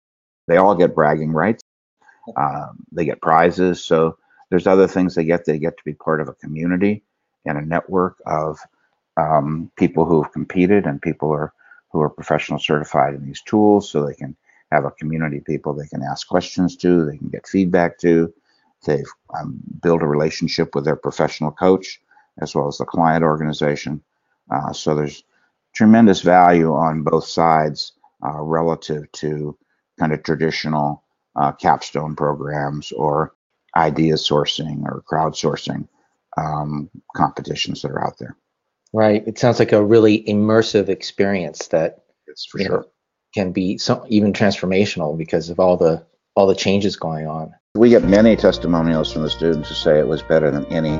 They 0.47 0.57
all 0.57 0.75
get 0.75 0.95
bragging 0.95 1.31
rights. 1.31 1.61
Um, 2.35 2.85
they 2.91 3.05
get 3.05 3.21
prizes. 3.21 3.83
So 3.83 4.17
there's 4.49 4.67
other 4.67 4.87
things 4.87 5.15
they 5.15 5.25
get. 5.25 5.45
They 5.45 5.59
get 5.59 5.77
to 5.77 5.83
be 5.83 5.93
part 5.93 6.21
of 6.21 6.27
a 6.27 6.33
community 6.33 7.03
and 7.45 7.57
a 7.57 7.65
network 7.65 8.17
of 8.25 8.59
um, 9.17 9.71
people 9.77 10.05
who 10.05 10.21
have 10.21 10.31
competed 10.33 10.85
and 10.85 11.01
people 11.01 11.31
are 11.31 11.53
who 11.91 12.01
are 12.01 12.09
professional 12.09 12.59
certified 12.59 13.13
in 13.13 13.25
these 13.25 13.41
tools, 13.41 13.89
so 13.89 14.05
they 14.05 14.13
can 14.13 14.35
have 14.71 14.83
a 14.83 14.91
community 14.91 15.37
of 15.37 15.45
people 15.45 15.73
they 15.73 15.87
can 15.87 16.03
ask 16.03 16.27
questions 16.27 16.75
to, 16.75 17.05
they 17.05 17.17
can 17.17 17.29
get 17.29 17.47
feedback 17.47 17.97
to. 17.99 18.33
They've 18.85 19.05
um, 19.37 19.59
built 19.81 20.01
a 20.01 20.07
relationship 20.07 20.75
with 20.75 20.85
their 20.85 20.95
professional 20.95 21.51
coach 21.51 21.99
as 22.41 22.53
well 22.53 22.67
as 22.67 22.77
the 22.77 22.85
client 22.85 23.23
organization. 23.23 24.01
Uh, 24.51 24.71
so 24.71 24.95
there's 24.95 25.23
tremendous 25.75 26.21
value 26.21 26.73
on 26.73 27.03
both 27.03 27.25
sides 27.25 27.93
uh, 28.25 28.41
relative 28.41 29.11
to 29.13 29.57
kind 29.99 30.13
of 30.13 30.23
traditional 30.23 31.03
uh, 31.35 31.51
capstone 31.51 32.15
programs 32.15 32.91
or 32.91 33.33
idea 33.75 34.15
sourcing 34.15 34.83
or 34.83 35.03
crowdsourcing 35.11 35.87
um, 36.37 36.89
competitions 37.15 37.81
that 37.81 37.91
are 37.91 38.03
out 38.03 38.17
there. 38.19 38.35
Right. 38.93 39.27
It 39.27 39.37
sounds 39.37 39.59
like 39.59 39.73
a 39.73 39.83
really 39.83 40.23
immersive 40.23 40.89
experience 40.89 41.67
that 41.67 42.03
sure. 42.35 42.69
Know, 42.69 42.85
can 43.33 43.51
be 43.51 43.77
so, 43.77 44.05
even 44.07 44.33
transformational 44.33 45.17
because 45.17 45.49
of 45.49 45.59
all 45.59 45.77
the 45.77 46.05
all 46.35 46.47
the 46.47 46.55
changes 46.55 46.95
going 46.95 47.27
on. 47.27 47.53
We 47.77 47.91
get 47.91 48.03
many 48.03 48.35
testimonials 48.35 49.13
from 49.13 49.21
the 49.21 49.29
students 49.29 49.69
who 49.69 49.75
say 49.75 49.99
it 49.99 50.07
was 50.07 50.23
better 50.23 50.49
than 50.49 50.65
any 50.73 50.93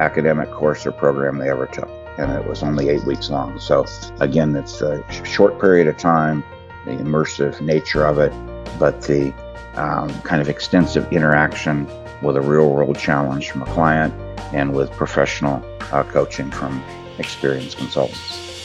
academic 0.00 0.50
course 0.50 0.84
or 0.84 0.90
program 0.90 1.38
they 1.38 1.48
ever 1.48 1.66
took. 1.66 1.88
And 2.18 2.32
it 2.32 2.48
was 2.48 2.64
only 2.64 2.88
eight 2.88 3.04
weeks 3.04 3.30
long. 3.30 3.60
So, 3.60 3.86
again, 4.18 4.56
it's 4.56 4.80
a 4.80 5.04
short 5.24 5.60
period 5.60 5.86
of 5.86 5.96
time, 5.96 6.42
the 6.84 6.96
immersive 6.96 7.60
nature 7.60 8.04
of 8.04 8.18
it, 8.18 8.32
but 8.76 9.02
the 9.02 9.32
um, 9.76 10.08
kind 10.22 10.42
of 10.42 10.48
extensive 10.48 11.06
interaction 11.12 11.86
with 12.22 12.36
a 12.36 12.40
real 12.40 12.70
world 12.70 12.98
challenge 12.98 13.48
from 13.52 13.62
a 13.62 13.66
client 13.66 14.12
and 14.52 14.74
with 14.74 14.90
professional 14.90 15.64
uh, 15.92 16.02
coaching 16.02 16.50
from 16.50 16.82
experienced 17.18 17.78
consultants. 17.78 18.55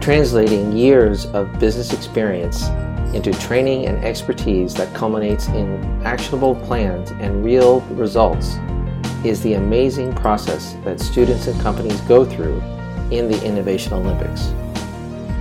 Translating 0.00 0.76
years 0.76 1.26
of 1.26 1.58
business 1.58 1.92
experience 1.92 2.68
into 3.14 3.32
training 3.32 3.86
and 3.86 4.04
expertise 4.04 4.74
that 4.74 4.92
culminates 4.94 5.48
in 5.48 5.82
actionable 6.04 6.56
plans 6.56 7.12
and 7.12 7.44
real 7.44 7.80
results 7.92 8.56
is 9.24 9.40
the 9.42 9.54
amazing 9.54 10.12
process 10.14 10.74
that 10.84 11.00
students 11.00 11.46
and 11.46 11.58
companies 11.60 12.00
go 12.02 12.24
through 12.24 12.60
in 13.10 13.28
the 13.28 13.42
Innovation 13.44 13.92
Olympics. 13.94 14.52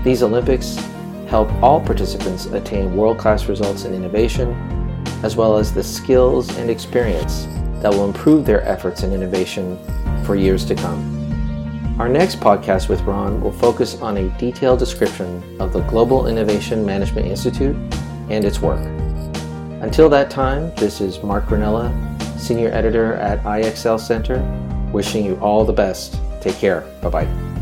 These 0.03 0.23
Olympics 0.23 0.75
help 1.27 1.51
all 1.63 1.81
participants 1.81 2.45
attain 2.45 2.95
world 2.95 3.17
class 3.17 3.47
results 3.47 3.85
in 3.85 3.93
innovation, 3.93 4.53
as 5.23 5.35
well 5.35 5.57
as 5.57 5.73
the 5.73 5.83
skills 5.83 6.55
and 6.57 6.69
experience 6.69 7.47
that 7.81 7.91
will 7.91 8.05
improve 8.05 8.45
their 8.45 8.61
efforts 8.63 9.03
in 9.03 9.11
innovation 9.11 9.77
for 10.23 10.35
years 10.35 10.63
to 10.65 10.75
come. 10.75 11.22
Our 11.99 12.09
next 12.09 12.39
podcast 12.39 12.89
with 12.89 13.01
Ron 13.01 13.39
will 13.39 13.51
focus 13.51 14.01
on 14.01 14.17
a 14.17 14.29
detailed 14.39 14.79
description 14.79 15.43
of 15.61 15.73
the 15.73 15.81
Global 15.81 16.25
Innovation 16.25 16.83
Management 16.83 17.27
Institute 17.27 17.75
and 18.31 18.43
its 18.43 18.59
work. 18.59 18.83
Until 19.83 20.09
that 20.09 20.31
time, 20.31 20.73
this 20.75 21.01
is 21.01 21.21
Mark 21.21 21.45
Granella, 21.45 21.91
Senior 22.39 22.69
Editor 22.69 23.13
at 23.15 23.43
IXL 23.43 23.99
Center, 23.99 24.39
wishing 24.91 25.23
you 25.23 25.35
all 25.35 25.65
the 25.65 25.73
best. 25.73 26.19
Take 26.41 26.55
care. 26.55 26.81
Bye 27.03 27.09
bye. 27.09 27.52